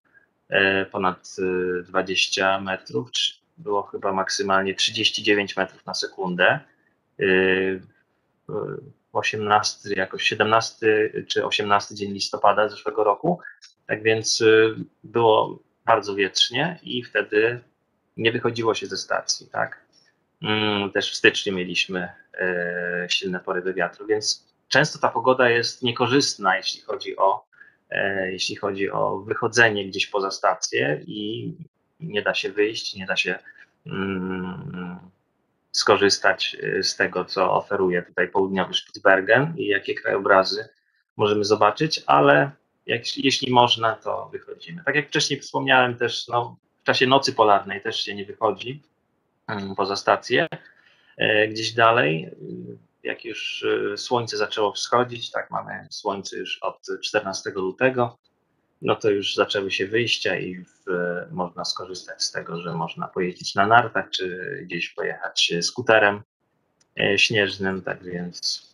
e, 0.49 0.85
ponad 0.85 1.35
20 1.83 2.57
e, 2.57 2.61
metrów, 2.61 3.09
było 3.57 3.83
chyba 3.83 4.13
maksymalnie 4.13 4.75
39 4.75 5.57
metrów 5.57 5.85
na 5.85 5.93
sekundę. 5.93 6.59
18, 9.13 9.95
jakoś 9.95 10.23
17 10.23 11.11
czy 11.27 11.45
18 11.45 11.95
dzień 11.95 12.13
listopada 12.13 12.69
zeszłego 12.69 13.03
roku. 13.03 13.39
Tak 13.87 14.03
więc 14.03 14.43
było 15.03 15.59
bardzo 15.85 16.15
wietrznie 16.15 16.79
i 16.83 17.03
wtedy 17.03 17.59
nie 18.17 18.31
wychodziło 18.31 18.73
się 18.73 18.87
ze 18.87 18.97
stacji, 18.97 19.47
tak? 19.51 19.87
Mm, 20.41 20.91
też 20.91 21.11
w 21.11 21.15
styczniu 21.15 21.53
mieliśmy 21.53 22.09
e, 22.33 23.07
silne 23.09 23.39
porywy 23.39 23.73
wiatru, 23.73 24.07
więc 24.07 24.47
często 24.67 24.99
ta 24.99 25.09
pogoda 25.09 25.49
jest 25.49 25.83
niekorzystna, 25.83 26.57
jeśli 26.57 26.81
chodzi 26.81 27.17
o, 27.17 27.45
e, 27.89 28.31
jeśli 28.31 28.55
chodzi 28.55 28.91
o 28.91 29.19
wychodzenie 29.19 29.85
gdzieś 29.85 30.07
poza 30.07 30.31
stację 30.31 31.01
i 31.07 31.51
nie 31.99 32.21
da 32.21 32.33
się 32.33 32.51
wyjść, 32.51 32.95
nie 32.95 33.05
da 33.05 33.15
się 33.15 33.39
mm, 33.85 34.86
skorzystać 35.77 36.57
e, 36.63 36.83
z 36.83 36.95
tego, 36.95 37.25
co 37.25 37.53
oferuje 37.53 38.03
tutaj 38.03 38.27
południowy 38.27 38.73
Spitsbergen 38.73 39.53
i 39.57 39.67
jakie 39.67 39.95
krajobrazy 39.95 40.69
możemy 41.17 41.45
zobaczyć, 41.45 42.03
ale 42.05 42.51
jak, 42.85 43.17
jeśli 43.17 43.53
można, 43.53 43.95
to 43.95 44.29
wychodzimy. 44.31 44.83
Tak 44.85 44.95
jak 44.95 45.07
wcześniej 45.07 45.39
wspomniałem 45.39 45.95
też, 45.95 46.27
no, 46.27 46.57
w 46.81 46.83
czasie 46.83 47.07
nocy 47.07 47.33
polarnej 47.33 47.81
też 47.81 48.01
się 48.01 48.15
nie 48.15 48.25
wychodzi 48.25 48.81
mm, 49.47 49.75
poza 49.75 49.95
stację, 49.95 50.47
e, 51.17 51.47
gdzieś 51.47 51.73
dalej. 51.73 52.29
Jak 53.03 53.25
już 53.25 53.65
e, 53.93 53.97
słońce 53.97 54.37
zaczęło 54.37 54.71
wschodzić, 54.71 55.31
tak 55.31 55.51
mamy 55.51 55.87
słońce 55.91 56.37
już 56.37 56.57
od 56.61 56.81
14 57.03 57.49
lutego, 57.55 58.17
no 58.81 58.95
to 58.95 59.09
już 59.09 59.35
zaczęły 59.35 59.71
się 59.71 59.87
wyjścia 59.87 60.35
i 60.35 60.55
w, 60.55 60.85
można 61.31 61.65
skorzystać 61.65 62.23
z 62.23 62.31
tego, 62.31 62.61
że 62.61 62.73
można 62.73 63.07
pojeździć 63.07 63.55
na 63.55 63.67
nartach, 63.67 64.09
czy 64.09 64.57
gdzieś 64.65 64.89
pojechać 64.89 65.53
skuterem 65.61 66.21
e, 66.99 67.17
śnieżnym, 67.17 67.81
tak 67.81 68.03
więc 68.03 68.67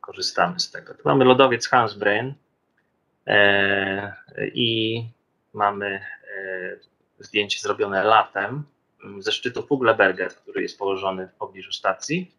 korzystamy 0.00 0.60
z 0.60 0.70
tego. 0.70 0.94
Tu 0.94 1.00
mamy 1.04 1.24
lodowiec 1.24 1.68
Hansbrain, 1.68 2.34
E, 3.26 4.16
I 4.54 5.04
mamy 5.54 5.86
e, 5.86 6.76
zdjęcie 7.18 7.60
zrobione 7.60 8.04
latem 8.04 8.64
ze 9.18 9.32
szczytu 9.32 9.62
Fugleberger, 9.62 10.34
który 10.34 10.62
jest 10.62 10.78
położony 10.78 11.28
w 11.28 11.34
pobliżu 11.34 11.72
stacji. 11.72 12.34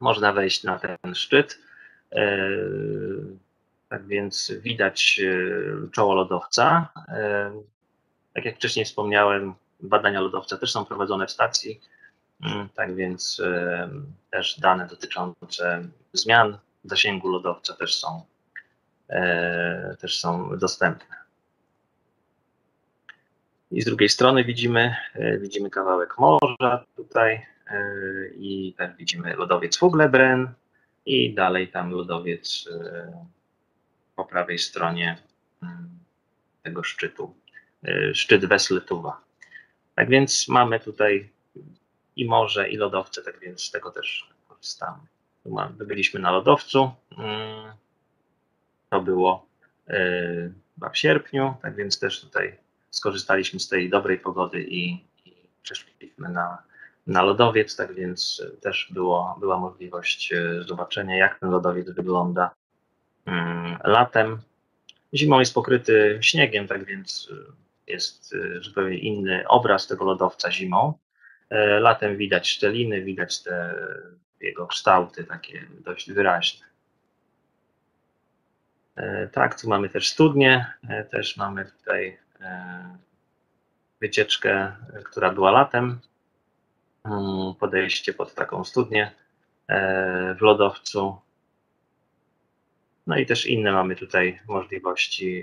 Można 0.00 0.32
wejść 0.32 0.64
na 0.64 0.78
ten 0.78 1.14
szczyt. 1.14 1.58
E, 2.12 2.38
tak 3.88 4.06
więc 4.06 4.52
widać 4.60 5.20
czoło 5.92 6.14
lodowca. 6.14 6.88
Tak 8.34 8.44
jak 8.44 8.56
wcześniej 8.56 8.84
wspomniałem, 8.84 9.54
badania 9.80 10.20
lodowca 10.20 10.56
też 10.56 10.72
są 10.72 10.84
prowadzone 10.84 11.26
w 11.26 11.30
stacji. 11.30 11.80
Mm, 12.44 12.68
tak 12.68 12.94
więc 12.94 13.42
też 14.30 14.60
dane 14.60 14.86
dotyczące 14.86 15.88
zmian 16.12 16.58
zasięgu 16.84 17.28
lodowca 17.28 17.74
też 17.74 17.96
są 17.96 18.22
E, 19.08 19.96
też 20.00 20.20
są 20.20 20.58
dostępne. 20.58 21.16
I 23.70 23.82
z 23.82 23.84
drugiej 23.84 24.08
strony 24.08 24.44
widzimy, 24.44 24.96
e, 25.14 25.38
widzimy 25.38 25.70
kawałek 25.70 26.18
morza 26.18 26.84
tutaj 26.96 27.46
e, 27.70 27.80
i 28.36 28.74
tak 28.78 28.96
widzimy 28.96 29.36
lodowiec 29.36 29.78
Fuglebren 29.78 30.48
i 31.06 31.34
dalej 31.34 31.68
tam 31.68 31.90
lodowiec 31.90 32.68
po 34.18 34.24
prawej 34.24 34.58
stronie 34.58 35.16
mm, 35.62 35.88
tego 36.62 36.82
szczytu, 36.82 37.34
szczyt 38.12 38.44
Wesletuwa. 38.44 39.20
Tak 39.94 40.08
więc 40.08 40.48
mamy 40.48 40.80
tutaj 40.80 41.30
i 42.16 42.26
morze, 42.26 42.68
i 42.68 42.76
lodowce, 42.76 43.22
tak 43.22 43.40
więc 43.40 43.62
z 43.62 43.70
tego 43.70 43.90
też 43.90 44.30
korzystamy. 44.48 44.98
Byliśmy 45.70 46.20
na 46.20 46.30
lodowcu. 46.30 46.90
Mm, 47.18 47.72
to 48.90 49.00
było 49.00 49.46
chyba 50.74 50.90
w 50.90 50.98
sierpniu, 50.98 51.54
tak 51.62 51.76
więc 51.76 51.98
też 51.98 52.20
tutaj 52.20 52.58
skorzystaliśmy 52.90 53.60
z 53.60 53.68
tej 53.68 53.90
dobrej 53.90 54.18
pogody 54.18 54.62
i, 54.62 54.92
i 55.24 55.34
przeszliśmy 55.62 56.28
na, 56.28 56.62
na 57.06 57.22
lodowiec, 57.22 57.76
tak 57.76 57.94
więc 57.94 58.42
też 58.60 58.88
było, 58.90 59.36
była 59.40 59.58
możliwość 59.58 60.32
e, 60.32 60.62
zobaczenia, 60.62 61.16
jak 61.16 61.38
ten 61.40 61.50
lodowiec 61.50 61.90
wygląda 61.90 62.50
latem. 63.84 64.38
Zimą 65.14 65.40
jest 65.40 65.54
pokryty 65.54 66.18
śniegiem, 66.22 66.66
tak 66.66 66.84
więc 66.84 67.30
e, 67.32 67.92
jest 67.92 68.34
zupełnie 68.60 68.98
inny 68.98 69.44
obraz 69.48 69.86
tego 69.86 70.04
lodowca 70.04 70.52
zimą. 70.52 70.98
Latem 71.80 72.16
widać 72.16 72.48
szczeliny, 72.48 73.02
widać 73.02 73.42
te 73.42 73.74
jego 74.40 74.66
kształty 74.66 75.24
takie 75.24 75.66
dość 75.84 76.12
wyraźne. 76.12 76.66
E, 78.98 79.28
tak, 79.28 79.60
tu 79.60 79.68
mamy 79.68 79.88
też 79.88 80.08
studnie, 80.08 80.74
e, 80.88 81.04
też 81.04 81.36
mamy 81.36 81.64
tutaj 81.64 82.18
e, 82.40 82.98
wycieczkę, 84.00 84.72
która 85.04 85.32
była 85.32 85.50
latem, 85.50 86.00
mm, 87.04 87.54
podejście 87.54 88.12
pod 88.12 88.34
taką 88.34 88.64
studnię 88.64 89.10
w 90.38 90.40
lodowcu. 90.40 91.20
No 93.08 93.18
i 93.18 93.26
też 93.26 93.46
inne 93.46 93.72
mamy 93.72 93.96
tutaj 93.96 94.40
możliwości 94.48 95.42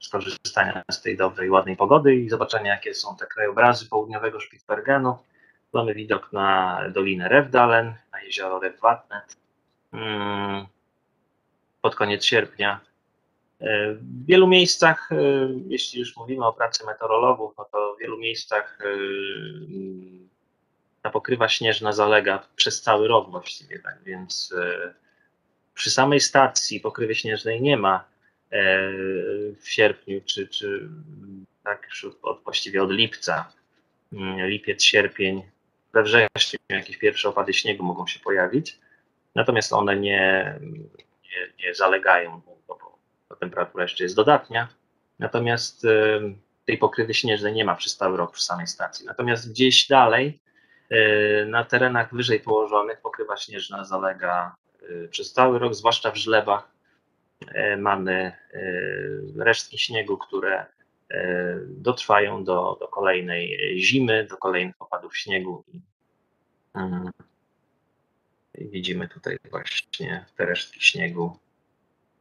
skorzystania 0.00 0.82
z 0.90 1.02
tej 1.02 1.16
dobrej, 1.16 1.50
ładnej 1.50 1.76
pogody 1.76 2.14
i 2.14 2.28
zobaczenia, 2.28 2.70
jakie 2.70 2.94
są 2.94 3.16
te 3.16 3.26
krajobrazy 3.26 3.88
południowego 3.88 4.40
Spitsbergenu. 4.40 5.18
Mamy 5.72 5.94
widok 5.94 6.32
na 6.32 6.80
Dolinę 6.94 7.28
Revdalen, 7.28 7.94
na 8.12 8.22
jezioro 8.22 8.60
Revvatnet. 8.60 9.36
Mm, 9.92 10.66
pod 11.80 11.94
koniec 11.94 12.24
sierpnia. 12.24 12.80
E, 13.60 13.92
w 13.92 14.26
wielu 14.26 14.46
miejscach, 14.46 15.12
e, 15.12 15.16
jeśli 15.68 16.00
już 16.00 16.16
mówimy 16.16 16.46
o 16.46 16.52
pracy 16.52 16.86
meteorologów, 16.86 17.54
no 17.58 17.64
to 17.72 17.94
w 17.96 18.00
wielu 18.00 18.18
miejscach 18.18 18.78
ta 21.02 21.10
pokrywa 21.10 21.48
śnieżna 21.48 21.92
zalega 21.92 22.46
przez 22.56 22.82
cały 22.82 23.08
rok 23.08 23.30
właściwie, 23.30 23.78
tak 23.78 24.02
więc 24.04 24.54
przy 25.74 25.90
samej 25.90 26.20
stacji 26.20 26.80
pokrywy 26.80 27.14
śnieżnej 27.14 27.62
nie 27.62 27.76
ma 27.76 28.04
w 29.60 29.68
sierpniu, 29.68 30.20
czy, 30.24 30.48
czy 30.48 30.88
tak 31.64 31.82
już 31.84 32.06
od, 32.22 32.42
właściwie 32.44 32.82
od 32.82 32.90
lipca, 32.90 33.52
mm, 34.12 34.48
lipiec, 34.48 34.82
sierpień, 34.82 35.42
we 35.92 36.02
wrześniu 36.02 36.58
jakieś 36.68 36.96
pierwsze 36.96 37.28
opady 37.28 37.54
śniegu 37.54 37.84
mogą 37.84 38.06
się 38.06 38.20
pojawić, 38.20 38.78
natomiast 39.34 39.72
one 39.72 39.96
nie, 39.96 40.54
nie, 41.22 41.64
nie 41.64 41.74
zalegają, 41.74 42.42
bo, 42.46 42.58
bo 42.66 43.36
temperatura 43.36 43.84
jeszcze 43.84 44.04
jest 44.04 44.16
dodatnia. 44.16 44.68
Natomiast 45.18 45.86
tej 46.66 46.78
pokrywy 46.78 47.14
śnieżnej 47.14 47.52
nie 47.52 47.64
ma 47.64 47.74
przez 47.74 47.96
cały 47.96 48.16
rok 48.16 48.32
przy 48.32 48.44
samej 48.44 48.66
stacji. 48.66 49.06
Natomiast 49.06 49.50
gdzieś 49.50 49.88
dalej, 49.88 50.40
e, 50.90 51.46
na 51.46 51.64
terenach 51.64 52.14
wyżej 52.14 52.40
położonych, 52.40 53.00
pokrywa 53.00 53.36
śnieżna 53.36 53.84
zalega 53.84 54.56
e, 54.56 54.61
przez 55.10 55.32
cały 55.32 55.58
rok, 55.58 55.74
zwłaszcza 55.74 56.10
w 56.10 56.16
żlebach. 56.16 56.68
E, 57.54 57.76
mamy 57.76 58.32
resztki 59.36 59.78
śniegu, 59.78 60.18
które 60.18 60.66
dotrwają 61.68 62.44
do, 62.44 62.76
do 62.80 62.88
kolejnej 62.88 63.58
zimy, 63.78 64.26
do 64.30 64.36
kolejnych 64.36 64.82
opadów 64.82 65.16
śniegu. 65.16 65.64
I 68.58 68.68
widzimy 68.68 69.08
tutaj 69.08 69.38
właśnie 69.50 70.24
te 70.36 70.46
resztki 70.46 70.80
śniegu. 70.80 71.38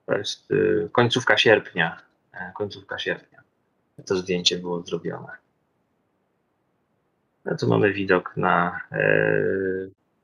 To 0.06 0.18
jest 0.18 0.52
y, 0.52 0.90
końcówka 0.92 1.38
sierpnia. 1.38 2.02
Końcówka 2.56 3.00
sierpnia. 3.00 3.42
To 4.06 4.16
zdjęcie 4.16 4.58
było 4.58 4.82
zrobione. 4.82 5.38
No 7.46 7.58
tu 7.58 7.68
mamy 7.68 7.94
widok 7.94 8.38
na 8.38 8.82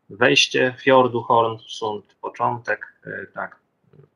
wejście 0.09 0.75
fiordu 0.79 1.21
Hornsund, 1.21 2.15
początek, 2.21 2.93
e, 3.05 3.25
tak, 3.33 3.59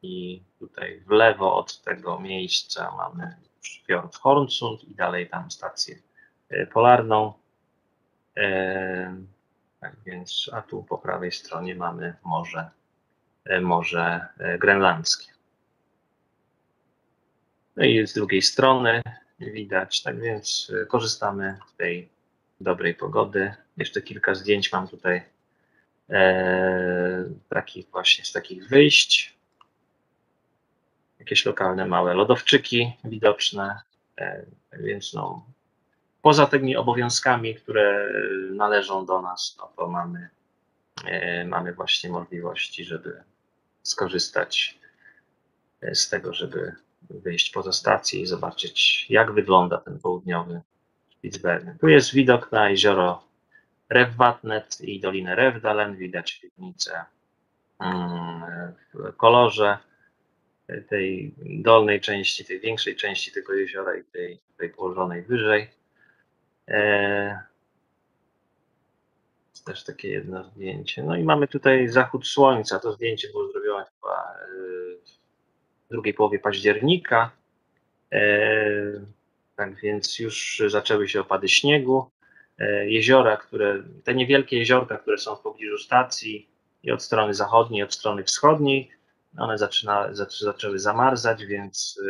i 0.02 0.44
tutaj 0.60 1.02
w 1.08 1.10
lewo 1.10 1.56
od 1.56 1.82
tego 1.82 2.20
miejsca 2.20 2.92
mamy 2.98 3.36
fiord 3.88 4.16
Hornsund 4.16 4.84
i 4.84 4.96
dalej 4.96 5.30
tam 5.30 5.52
stację 5.52 5.96
polarną. 6.74 7.34
Tak 9.82 9.96
więc, 10.06 10.50
a 10.54 10.62
tu 10.62 10.84
po 10.84 10.98
prawej 10.98 11.32
stronie 11.32 11.76
mamy 11.76 12.16
morze, 12.24 12.70
e, 13.46 13.62
morze 13.62 14.28
e, 14.38 14.58
grenlandzkie. 14.58 15.32
No 17.76 17.86
i 17.86 18.08
z 18.08 18.14
drugiej 18.14 18.42
strony 18.42 19.02
widać, 19.40 20.02
tak 20.02 20.20
więc 20.20 20.72
e, 20.82 20.86
korzystamy 20.86 21.58
z 21.74 21.76
tej 21.76 22.10
dobrej 22.60 22.96
pogody. 22.96 23.54
Jeszcze 23.78 24.02
kilka 24.02 24.36
zdjęć 24.36 24.72
mam 24.72 24.88
tutaj 24.88 25.18
e, 25.18 25.24
takich 27.50 27.90
właśnie 27.92 28.26
z 28.26 28.32
takich 28.32 28.68
wyjść. 28.68 29.38
Jakieś 31.20 31.46
lokalne 31.46 31.86
małe 31.86 32.14
lodowczyki 32.14 32.94
widoczne, 33.04 33.82
e, 34.18 34.46
więc 34.74 35.14
no, 35.14 35.46
poza 36.22 36.48
tymi 36.48 36.76
obowiązkami, 36.76 37.56
które 37.56 38.10
należą 38.52 39.06
do 39.06 39.22
nas, 39.22 39.56
no 39.60 39.72
to 39.78 39.88
mamy, 39.88 40.30
e, 41.06 41.46
mamy 41.46 41.74
właśnie 41.74 42.10
możliwości, 42.10 42.86
żeby 42.86 43.24
skorzystać 43.84 44.80
e, 45.82 45.96
z 45.96 46.10
tego, 46.10 46.34
żeby 46.34 46.76
wyjść 47.10 47.52
poza 47.52 47.72
stację 47.72 48.22
i 48.22 48.26
zobaczyć, 48.26 49.06
jak 49.10 49.32
wygląda 49.32 49.78
ten 49.78 50.00
południowy 50.00 50.62
Spitsbergen. 51.18 51.78
Tu 51.78 51.88
jest 51.88 52.14
widok 52.14 52.52
na 52.52 52.70
jezioro 52.70 53.24
Rewwatnet 53.92 54.82
i 54.82 55.00
Dolinę 55.00 55.36
Rewdalen. 55.36 55.96
Widać 55.96 56.40
piwnicę 56.40 57.06
mm, 57.80 58.74
w 58.94 59.16
kolorze 59.18 59.78
tej 60.90 61.34
dolnej 61.40 62.02
części, 62.02 62.46
tej 62.46 62.60
większej 62.60 62.96
części 62.96 63.32
tego 63.32 63.54
jeziora 63.54 63.98
i 63.98 64.04
tej, 64.04 64.40
tej 64.58 64.70
położonej 64.70 65.24
wyżej. 65.24 65.70
E, 66.68 67.40
jest 69.50 69.66
też 69.66 69.84
takie 69.84 70.10
jedno 70.10 70.44
zdjęcie. 70.44 71.04
No 71.04 71.16
i 71.16 71.24
mamy 71.24 71.48
tutaj 71.48 71.88
zachód 71.88 72.28
słońca. 72.28 72.80
To 72.80 72.94
zdjęcie 72.94 73.28
było 73.32 73.52
zrobione 73.52 73.86
chyba 73.96 74.36
e, 74.36 74.48
w 75.86 75.90
drugiej 75.90 76.14
połowie 76.14 76.40
października. 76.40 77.32
E, 78.12 78.22
tak 79.56 79.76
więc 79.82 80.20
już 80.20 80.64
zaczęły 80.68 81.10
się 81.10 81.22
opady 81.22 81.50
śniegu. 81.50 82.12
Jeziora, 82.86 83.38
które, 83.38 83.84
te 84.04 84.16
niewielkie 84.16 84.58
jeziorka, 84.58 84.98
które 84.98 85.18
są 85.18 85.36
w 85.36 85.42
pobliżu 85.42 85.78
stacji 85.78 86.50
i 86.84 86.92
od 86.92 87.04
strony 87.04 87.34
zachodniej, 87.34 87.80
i 87.80 87.84
od 87.84 87.94
strony 87.94 88.24
wschodniej, 88.24 88.92
one 89.38 89.58
zaczyna, 89.58 90.10
zaczęły 90.40 90.80
zamarzać, 90.80 91.46
więc 91.46 92.02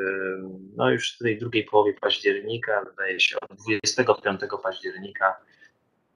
no 0.75 0.89
już 0.89 1.15
w 1.15 1.17
tej 1.17 1.39
drugiej 1.39 1.63
połowie 1.63 1.93
października, 1.93 2.83
wydaje 2.85 3.19
się 3.19 3.35
od 3.39 3.57
25 3.57 4.41
października 4.63 5.37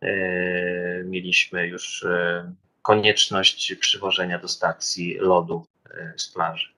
e, 0.02 1.04
mieliśmy 1.04 1.68
już 1.68 2.04
e, 2.04 2.54
konieczność 2.82 3.76
przywożenia 3.76 4.40
do 4.40 4.48
stacji 4.48 5.18
lodu 5.20 5.66
e, 5.90 6.14
z 6.18 6.28
plaży. 6.28 6.70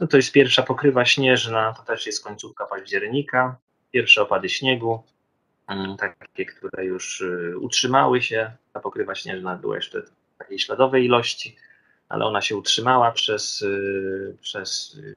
No 0.00 0.06
to 0.06 0.16
jest 0.16 0.32
pierwsza 0.32 0.62
pokrywa 0.62 1.04
śnieżna, 1.04 1.74
to 1.76 1.82
też 1.82 2.06
jest 2.06 2.24
końcówka 2.24 2.66
października. 2.66 3.56
Pierwsze 3.92 4.22
opady 4.22 4.48
śniegu, 4.48 5.02
takie, 5.98 6.46
które 6.46 6.84
już 6.84 7.24
utrzymały 7.60 8.22
się. 8.22 8.50
Ta 8.72 8.80
pokrywa 8.80 9.14
śnieżna 9.14 9.56
była 9.56 9.76
jeszcze 9.76 10.02
w 10.02 10.38
takiej 10.38 10.58
śladowej 10.58 11.04
ilości 11.04 11.56
ale 12.08 12.26
ona 12.26 12.40
się 12.40 12.56
utrzymała 12.56 13.12
przez, 13.12 13.62
y, 13.62 14.36
przez 14.40 14.94
y, 14.94 15.14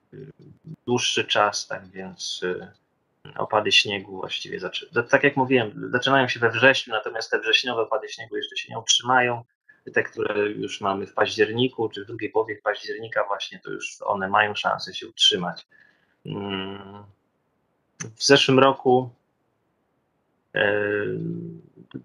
dłuższy 0.85 1.25
czas, 1.25 1.67
tak 1.67 1.87
więc 1.87 2.41
y, 2.43 2.67
opady 3.37 3.71
śniegu 3.71 4.17
właściwie, 4.17 4.59
tak 5.09 5.23
jak 5.23 5.37
mówiłem, 5.37 5.89
zaczynają 5.93 6.27
się 6.27 6.39
we 6.39 6.49
wrześniu, 6.49 6.93
natomiast 6.93 7.31
te 7.31 7.39
wrześniowe 7.39 7.81
opady 7.81 8.09
śniegu 8.09 8.37
jeszcze 8.37 8.57
się 8.57 8.73
nie 8.73 8.79
utrzymają. 8.79 9.43
Te, 9.93 10.03
które 10.03 10.49
już 10.49 10.81
mamy 10.81 11.07
w 11.07 11.13
październiku, 11.13 11.89
czy 11.89 12.03
w 12.03 12.07
drugiej 12.07 12.29
połowie 12.29 12.59
października, 12.63 13.23
właśnie 13.23 13.59
to 13.59 13.71
już 13.71 13.97
one 14.01 14.29
mają 14.29 14.55
szansę 14.55 14.93
się 14.93 15.07
utrzymać. 15.07 15.67
Mm. 16.25 17.03
W 18.15 18.23
zeszłym 18.23 18.59
roku 18.59 19.09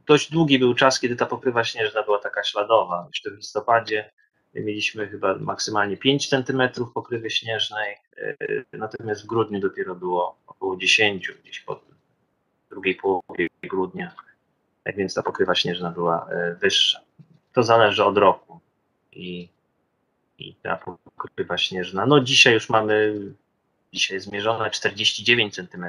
dość 0.06 0.30
długi 0.30 0.58
był 0.58 0.74
czas, 0.74 1.00
kiedy 1.00 1.16
ta 1.16 1.26
pokrywa 1.26 1.64
śnieżna 1.64 2.02
była 2.02 2.18
taka 2.18 2.44
śladowa. 2.44 3.06
Jeszcze 3.08 3.30
w 3.30 3.36
listopadzie 3.36 4.10
Mieliśmy 4.54 5.08
chyba 5.08 5.38
maksymalnie 5.38 5.96
5 5.96 6.28
cm 6.28 6.62
pokrywy 6.94 7.30
śnieżnej, 7.30 7.96
e, 8.18 8.36
natomiast 8.72 9.22
w 9.22 9.26
grudniu 9.26 9.60
dopiero 9.60 9.94
było 9.94 10.36
około 10.46 10.76
10, 10.76 11.32
gdzieś 11.44 11.60
po 11.60 11.80
drugiej 12.70 12.94
połowie 12.94 13.48
grudnia. 13.62 14.14
Tak 14.84 14.96
więc 14.96 15.14
ta 15.14 15.22
pokrywa 15.22 15.54
śnieżna 15.54 15.90
była 15.90 16.28
e, 16.30 16.54
wyższa. 16.54 17.00
To 17.52 17.62
zależy 17.62 18.04
od 18.04 18.18
roku 18.18 18.60
i, 19.12 19.48
i 20.38 20.54
ta 20.54 20.76
pokrywa 21.16 21.58
śnieżna. 21.58 22.06
No 22.06 22.20
dzisiaj 22.20 22.54
już 22.54 22.68
mamy, 22.68 23.14
dzisiaj 23.92 24.20
zmierzone 24.20 24.70
49 24.70 25.54
cm 25.54 25.86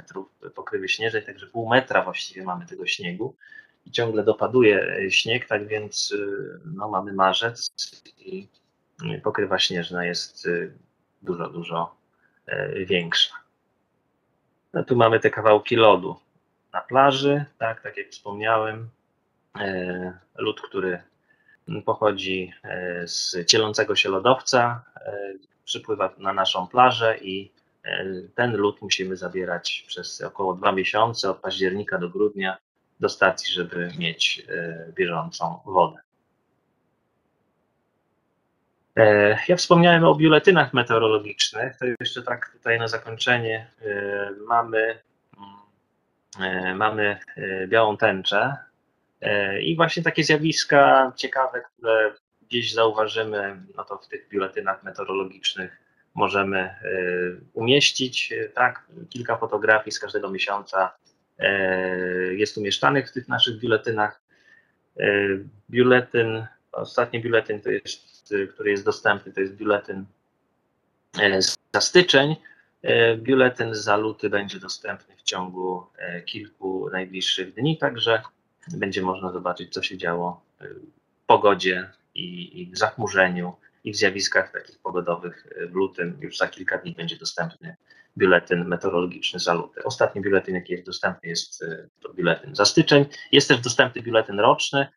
pokrywy 0.55 0.89
śnieżnej, 0.89 1.25
także 1.25 1.47
pół 1.47 1.69
metra 1.69 2.03
właściwie 2.03 2.43
mamy 2.43 2.65
tego 2.65 2.87
śniegu 2.87 3.35
i 3.85 3.91
ciągle 3.91 4.23
dopaduje 4.23 5.07
śnieg, 5.11 5.47
tak 5.47 5.67
więc 5.67 6.11
y, 6.11 6.59
no, 6.65 6.89
mamy 6.89 7.13
marzec 7.13 7.71
i 8.17 8.47
pokrywa 9.23 9.59
śnieżna 9.59 10.05
jest 10.05 10.45
y, 10.45 10.73
dużo, 11.21 11.49
dużo 11.49 11.95
e, 12.45 12.85
większa. 12.85 13.35
No 14.73 14.83
tu 14.83 14.95
mamy 14.95 15.19
te 15.19 15.29
kawałki 15.29 15.75
lodu 15.75 16.15
na 16.73 16.81
plaży, 16.81 17.45
tak, 17.57 17.81
tak 17.81 17.97
jak 17.97 18.09
wspomniałem. 18.09 18.89
E, 19.59 20.17
lód, 20.35 20.61
który 20.61 21.01
pochodzi 21.85 22.53
e, 22.63 23.07
z 23.07 23.45
cielącego 23.45 23.95
się 23.95 24.09
lodowca, 24.09 24.85
przypływa 25.65 26.13
na 26.17 26.33
naszą 26.33 26.67
plażę 26.67 27.17
i 27.21 27.51
ten 28.35 28.55
lód 28.55 28.81
musimy 28.81 29.17
zabierać 29.17 29.83
przez 29.87 30.21
około 30.21 30.53
dwa 30.53 30.71
miesiące, 30.71 31.29
od 31.29 31.37
października 31.37 31.97
do 31.97 32.09
grudnia, 32.09 32.57
do 32.99 33.09
stacji, 33.09 33.53
żeby 33.53 33.91
mieć 33.97 34.45
e, 34.49 34.91
bieżącą 34.95 35.59
wodę. 35.65 35.97
E, 38.97 39.37
ja 39.47 39.55
wspomniałem 39.55 40.03
o 40.03 40.15
biuletynach 40.15 40.73
meteorologicznych. 40.73 41.77
To 41.77 41.85
jeszcze 41.99 42.23
tak 42.23 42.49
tutaj 42.49 42.79
na 42.79 42.87
zakończenie 42.87 43.67
e, 43.81 44.31
mamy, 44.47 44.99
mamy 46.75 47.19
białą 47.67 47.97
tęczę 47.97 48.57
i 49.61 49.75
właśnie 49.75 50.03
takie 50.03 50.23
zjawiska 50.23 51.11
ciekawe, 51.15 51.61
które 51.61 52.13
gdzieś 52.47 52.73
zauważymy, 52.73 53.55
no 53.77 53.83
to 53.83 53.97
w 53.97 54.07
tych 54.07 54.29
biuletynach 54.29 54.83
meteorologicznych 54.83 55.82
możemy 56.15 56.75
umieścić. 57.53 58.33
Tak, 58.53 58.85
kilka 59.09 59.37
fotografii 59.37 59.91
z 59.91 59.99
każdego 59.99 60.29
miesiąca 60.29 60.91
E, 61.39 62.33
jest 62.33 62.57
umieszczanych 62.57 63.09
w 63.09 63.11
tych 63.11 63.27
naszych 63.27 63.59
biuletynach. 63.59 64.21
E, 64.99 65.05
biuletyn, 65.69 66.45
ostatni 66.71 67.21
biuletyn, 67.21 67.61
to 67.61 67.71
jest, 67.71 68.33
który 68.53 68.71
jest 68.71 68.85
dostępny, 68.85 69.33
to 69.33 69.41
jest 69.41 69.55
biuletyn 69.55 70.05
e, 71.19 71.41
za 71.73 71.81
styczeń. 71.81 72.35
Biuletyn 73.17 73.75
za 73.75 73.97
luty 73.97 74.29
będzie 74.29 74.59
dostępny 74.59 75.15
w 75.15 75.23
ciągu 75.23 75.87
kilku 76.25 76.89
najbliższych 76.91 77.53
dni, 77.53 77.77
także 77.77 78.21
będzie 78.77 79.01
można 79.01 79.31
zobaczyć, 79.31 79.73
co 79.73 79.81
się 79.81 79.97
działo 79.97 80.43
w 80.59 81.25
pogodzie 81.25 81.89
i, 82.15 82.61
i 82.61 82.71
w 82.71 82.77
zachmurzeniu 82.77 83.55
i 83.83 83.91
w 83.91 83.95
zjawiskach 83.95 84.51
takich 84.51 84.79
pogodowych 84.79 85.47
w 85.71 85.75
lutym. 85.75 86.17
Już 86.21 86.37
za 86.37 86.47
kilka 86.47 86.77
dni 86.77 86.91
będzie 86.91 87.17
dostępny 87.17 87.75
biuletyn 88.17 88.65
meteorologiczny 88.65 89.39
za 89.39 89.53
luty. 89.53 89.83
Ostatni 89.83 90.21
biuletyn, 90.21 90.55
jaki 90.55 90.73
jest 90.73 90.85
dostępny, 90.85 91.29
jest 91.29 91.63
e, 91.63 91.87
to 92.01 92.13
biuletyn 92.13 92.55
za 92.55 92.65
styczeń. 92.65 93.05
Jest 93.31 93.47
też 93.47 93.61
dostępny 93.61 94.01
biuletyn 94.01 94.39
roczny 94.39 94.87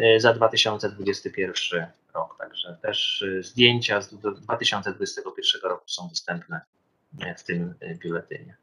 e, 0.00 0.20
za 0.20 0.34
2021 0.34 1.86
rok, 2.14 2.36
także 2.38 2.78
też 2.82 3.24
zdjęcia 3.40 4.00
z 4.00 4.14
2021 4.14 5.70
roku 5.70 5.88
są 5.88 6.08
dostępne 6.08 6.60
w 7.36 7.42
tym 7.42 7.74
biuletynie. 7.80 8.56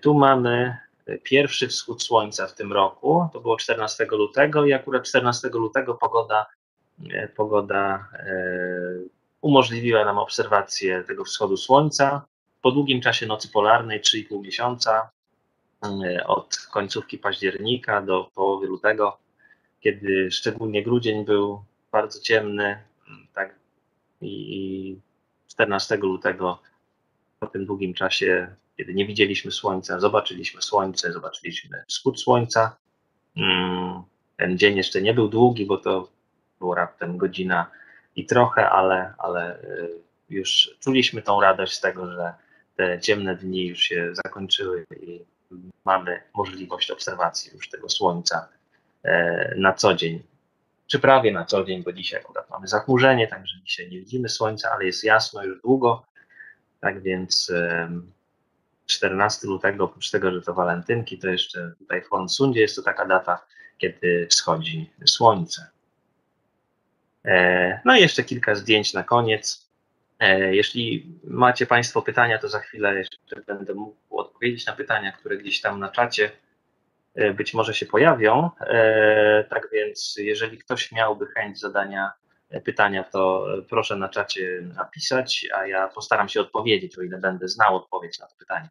Tu 0.00 0.14
mamy 0.14 0.76
pierwszy 1.22 1.68
wschód 1.68 2.02
słońca 2.02 2.46
w 2.46 2.54
tym 2.54 2.72
roku, 2.72 3.28
to 3.32 3.40
było 3.40 3.56
14 3.56 4.06
lutego 4.10 4.64
i 4.64 4.72
akurat 4.72 5.04
14 5.04 5.48
lutego 5.48 5.94
pogoda, 5.94 6.46
pogoda 7.36 8.08
umożliwiła 9.40 10.04
nam 10.04 10.18
obserwację 10.18 11.04
tego 11.04 11.24
wschodu 11.24 11.56
słońca 11.56 12.26
po 12.62 12.72
długim 12.72 13.00
czasie 13.00 13.26
nocy 13.26 13.48
polarnej, 13.48 14.00
3,5 14.00 14.42
miesiąca, 14.42 15.10
e, 15.84 16.26
od 16.26 16.56
końcówki 16.56 17.18
października 17.18 18.02
do 18.02 18.30
połowy 18.34 18.66
lutego, 18.66 19.18
kiedy 19.80 20.30
szczególnie 20.30 20.82
grudzień 20.82 21.24
był 21.24 21.64
bardzo 21.92 22.20
ciemny, 22.20 22.82
tak, 23.34 23.54
i 24.20 24.98
14 25.48 25.96
lutego 25.96 26.58
po 27.38 27.46
tym 27.46 27.66
długim 27.66 27.94
czasie, 27.94 28.54
kiedy 28.76 28.94
nie 28.94 29.06
widzieliśmy 29.06 29.52
słońca, 29.52 30.00
zobaczyliśmy 30.00 30.62
słońce, 30.62 31.12
zobaczyliśmy 31.12 31.84
wschód 31.88 32.20
słońca. 32.20 32.76
Mm, 33.36 34.02
ten 34.36 34.58
dzień 34.58 34.76
jeszcze 34.76 35.02
nie 35.02 35.14
był 35.14 35.28
długi, 35.28 35.66
bo 35.66 35.76
to 35.76 36.08
było 36.60 36.74
raptem 36.74 37.18
godzina 37.18 37.70
i 38.16 38.26
trochę, 38.26 38.70
ale, 38.70 39.14
ale 39.18 39.62
y, 39.62 39.90
już 40.30 40.76
czuliśmy 40.80 41.22
tą 41.22 41.40
radość 41.40 41.72
z 41.72 41.80
tego, 41.80 42.12
że 42.12 42.34
te 42.76 43.00
ciemne 43.00 43.36
dni 43.36 43.66
już 43.66 43.78
się 43.78 44.10
zakończyły 44.14 44.86
i, 45.00 45.20
mamy 45.84 46.22
możliwość 46.34 46.90
obserwacji 46.90 47.52
już 47.54 47.68
tego 47.68 47.88
słońca 47.88 48.48
e, 49.02 49.54
na 49.56 49.72
co 49.72 49.94
dzień, 49.94 50.22
czy 50.86 50.98
prawie 50.98 51.32
na 51.32 51.44
co 51.44 51.64
dzień, 51.64 51.82
bo 51.82 51.92
dzisiaj 51.92 52.20
akurat 52.20 52.50
mamy 52.50 52.68
zachmurzenie, 52.68 53.28
także 53.28 53.56
dzisiaj 53.64 53.90
nie 53.90 53.98
widzimy 53.98 54.28
słońca, 54.28 54.70
ale 54.72 54.84
jest 54.84 55.04
jasno 55.04 55.44
już 55.44 55.62
długo, 55.62 56.04
tak 56.80 57.02
więc 57.02 57.50
em, 57.50 58.12
14 58.86 59.46
lutego, 59.46 59.84
oprócz 59.84 60.10
tego, 60.10 60.30
że 60.30 60.42
to 60.42 60.54
walentynki, 60.54 61.18
to 61.18 61.28
jeszcze 61.28 61.72
tutaj 61.78 62.02
w 62.02 62.08
Honsundzie 62.08 62.60
jest 62.60 62.76
to 62.76 62.82
taka 62.82 63.06
data, 63.06 63.44
kiedy 63.78 64.26
wschodzi 64.30 64.90
słońce. 65.06 65.70
E, 67.24 67.80
No 67.84 67.96
i 67.96 68.00
jeszcze 68.00 68.24
kilka 68.24 68.54
zdjęć 68.54 68.94
na 68.94 69.04
koniec. 69.04 69.70
E, 70.18 70.54
Jeśli 70.54 71.06
macie 71.24 71.66
Państwo 71.66 72.02
pytania, 72.02 72.38
to 72.38 72.48
za 72.48 72.58
chwilę 72.60 72.98
jeszcze 72.98 73.40
będę 73.46 73.74
mógł 73.74 74.18
odpowiedzieć 74.18 74.66
na 74.66 74.72
pytania, 74.72 75.12
które 75.12 75.36
gdzieś 75.36 75.60
tam 75.60 75.80
na 75.80 75.88
czacie 75.88 76.30
e, 77.14 77.34
być 77.34 77.54
może 77.54 77.74
się 77.74 77.86
pojawią. 77.86 78.50
Tak 79.48 79.68
więc, 79.72 80.16
jeżeli 80.18 80.58
ktoś 80.58 80.92
miałby 80.92 81.26
chęć 81.26 81.60
zadania 81.60 82.12
pytania, 82.64 83.04
to 83.04 83.46
proszę 83.68 83.96
na 83.96 84.08
czacie 84.08 84.62
napisać, 84.76 85.46
a 85.54 85.66
ja 85.66 85.88
postaram 85.88 86.28
się 86.28 86.40
odpowiedzieć, 86.40 86.98
o 86.98 87.02
ile 87.02 87.18
będę 87.18 87.48
znał 87.48 87.76
odpowiedź 87.76 88.18
na 88.18 88.26
to 88.26 88.34
pytanie. 88.38 88.68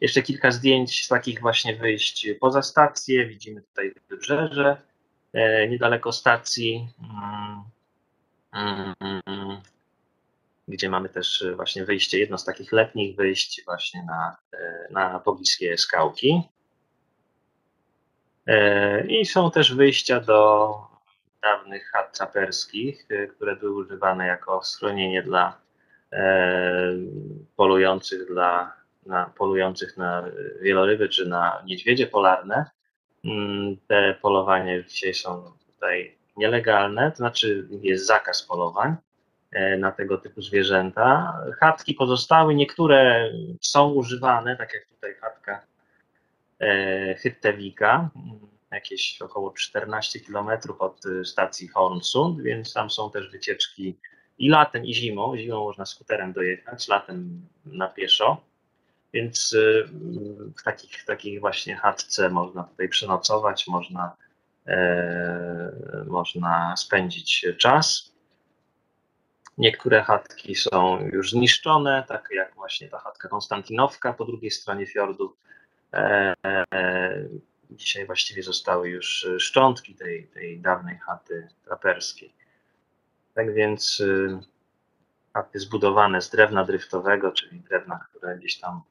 Jeszcze 0.00 0.22
kilka 0.22 0.50
zdjęć 0.50 1.04
z 1.04 1.08
takich 1.08 1.40
właśnie 1.40 1.76
wyjść 1.76 2.26
poza 2.40 2.62
stację. 2.62 3.26
Widzimy 3.26 3.62
tutaj 3.62 3.94
wybrzeże 4.08 4.76
niedaleko 5.68 6.12
stacji. 6.12 6.88
Mm, 8.52 8.94
mm, 9.00 9.60
gdzie 10.70 10.88
mamy 10.88 11.08
też 11.08 11.42
e, 11.42 11.54
właśnie 11.54 11.84
wyjście, 11.84 12.18
jedno 12.18 12.38
z 12.38 12.44
takich 12.44 12.72
letnich 12.72 13.16
wyjść 13.16 13.64
właśnie 13.64 14.04
na, 14.04 14.36
e, 14.52 14.88
na 14.90 15.20
pobliskie 15.20 15.78
skałki. 15.78 16.42
E, 18.46 19.06
I 19.06 19.26
są 19.26 19.50
też 19.50 19.74
wyjścia 19.74 20.20
do 20.20 20.70
dawnych 21.42 21.90
chat 21.92 22.18
traperskich, 22.18 23.06
e, 23.10 23.26
które 23.26 23.56
były 23.56 23.84
używane 23.84 24.26
jako 24.26 24.64
schronienie 24.64 25.22
dla 25.22 25.58
e, 26.12 26.92
polujących, 27.56 28.26
dla, 28.26 28.72
na, 29.06 29.32
polujących 29.38 29.96
na 29.96 30.24
wieloryby 30.60 31.08
czy 31.08 31.28
na 31.28 31.62
niedźwiedzie 31.66 32.06
polarne. 32.06 32.70
Mm, 33.24 33.76
Te 33.86 34.14
polowania 34.22 34.74
już 34.74 34.86
dzisiaj 34.86 35.14
są 35.14 35.52
tutaj 35.66 36.16
nielegalne, 36.36 37.10
to 37.10 37.16
znaczy 37.16 37.68
jest 37.82 38.06
zakaz 38.06 38.42
polowań 38.42 38.96
e, 39.52 39.76
na 39.76 39.92
tego 39.92 40.18
typu 40.18 40.42
zwierzęta. 40.42 41.34
Chatki 41.60 41.94
pozostały, 41.94 42.54
niektóre 42.54 43.30
są 43.60 43.92
używane, 43.92 44.56
tak 44.56 44.74
jak 44.74 44.86
tutaj 44.86 45.14
chatka 45.14 45.66
e, 46.60 47.14
Hyttewika, 47.14 48.10
mm, 48.16 48.50
jakieś 48.70 49.22
około 49.22 49.52
14 49.52 50.20
km 50.20 50.48
od 50.78 51.06
y, 51.06 51.24
stacji 51.24 51.68
Hornsund, 51.68 52.42
więc 52.42 52.72
tam 52.72 52.90
są 52.90 53.10
też 53.10 53.30
wycieczki 53.30 53.96
i 54.38 54.48
latem, 54.48 54.86
i 54.86 54.94
zimą. 54.94 55.36
Zimą 55.36 55.64
można 55.64 55.86
skuterem 55.86 56.32
dojechać, 56.32 56.88
latem 56.88 57.46
na 57.64 57.88
pieszo. 57.88 58.42
Więc 59.12 59.52
y, 59.52 59.88
w 60.58 60.62
takich, 60.62 61.04
takich 61.04 61.40
właśnie 61.40 61.76
chatce 61.76 62.30
można 62.30 62.64
tutaj 62.64 62.88
przenocować, 62.88 63.66
można, 63.66 64.16
e, 64.66 65.72
można 66.06 66.76
spędzić 66.76 67.46
czas. 67.58 68.12
Niektóre 69.58 70.02
chatki 70.02 70.54
są 70.54 71.00
już 71.12 71.30
zniszczone, 71.30 72.04
tak 72.08 72.28
jak 72.34 72.54
właśnie 72.54 72.88
ta 72.88 72.98
chatka 72.98 73.28
Konstantinowka 73.28 74.12
po 74.12 74.24
drugiej 74.24 74.50
stronie 74.50 74.86
fiordu. 74.86 75.36
E, 75.92 76.34
e, 76.44 77.28
Dzisiaj 77.70 78.06
właściwie 78.06 78.42
zostały 78.42 78.88
już 78.88 79.28
szczątki 79.38 79.94
tej, 79.94 80.26
tej 80.26 80.60
dawnej 80.60 80.98
chaty 80.98 81.48
traperskiej. 81.64 82.32
Tak 83.34 83.54
więc 83.54 84.00
y, 84.00 84.38
chaty 85.34 85.58
zbudowane 85.58 86.22
z 86.22 86.30
drewna 86.30 86.64
dryftowego, 86.64 87.32
czyli 87.32 87.60
drewna, 87.60 87.98
które 88.08 88.36
gdzieś 88.38 88.58
tam 88.58 88.82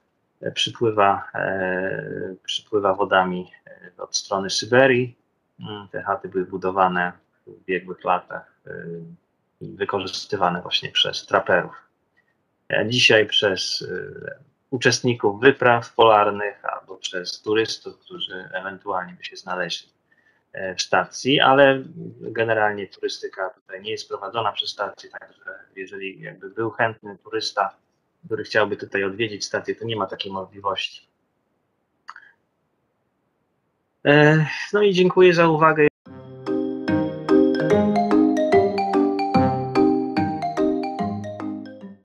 przypływa, 0.54 1.30
e, 1.36 2.36
przypływa 2.44 2.94
wodami 2.94 3.52
e, 3.68 3.92
od 3.98 4.18
strony 4.18 4.50
Syberii. 4.50 5.16
Mm, 5.60 5.88
Te 5.88 6.02
chaty 6.02 6.30
były 6.30 6.46
budowane 6.46 7.12
w 7.46 7.48
ubiegłych 7.48 8.04
latach 8.04 8.60
y, 8.68 9.02
i 9.62 9.68
wykorzystywane 9.76 10.62
właśnie 10.62 10.92
przez 10.92 11.26
traperów. 11.26 11.76
E, 12.70 12.88
Dzisiaj 12.90 13.26
przez 13.28 13.86
uczestników 14.70 15.42
wypraw 15.42 15.94
polarnych 15.94 16.66
albo 16.66 16.98
przez 16.98 17.42
turystów, 17.42 18.00
którzy 18.00 18.50
ewentualnie 18.54 19.14
by 19.14 19.24
się 19.24 19.36
znaleźli 19.38 19.90
e, 20.54 20.76
w 20.76 20.82
stacji, 20.82 21.40
ale 21.40 21.84
generalnie 22.22 22.88
turystyka 22.88 23.50
tutaj 23.50 23.82
nie 23.82 23.92
jest 23.92 24.08
prowadzona 24.08 24.52
przez 24.52 24.70
stację, 24.70 25.10
także 25.10 25.60
jeżeli 25.76 26.22
jakby 26.22 26.50
był 26.50 26.72
chętny 26.72 27.18
turysta, 27.18 27.76
który 28.26 28.44
chciałby 28.44 28.78
tutaj 28.78 29.04
odwiedzić 29.04 29.46
stację, 29.46 29.76
to 29.76 29.86
nie 29.86 29.96
ma 29.96 30.06
takiej 30.08 30.32
możliwości. 30.32 31.08
E, 34.06 34.46
No 34.74 34.82
i 34.82 34.94
dziękuję 34.94 35.34
za 35.34 35.48
uwagę. 35.48 35.89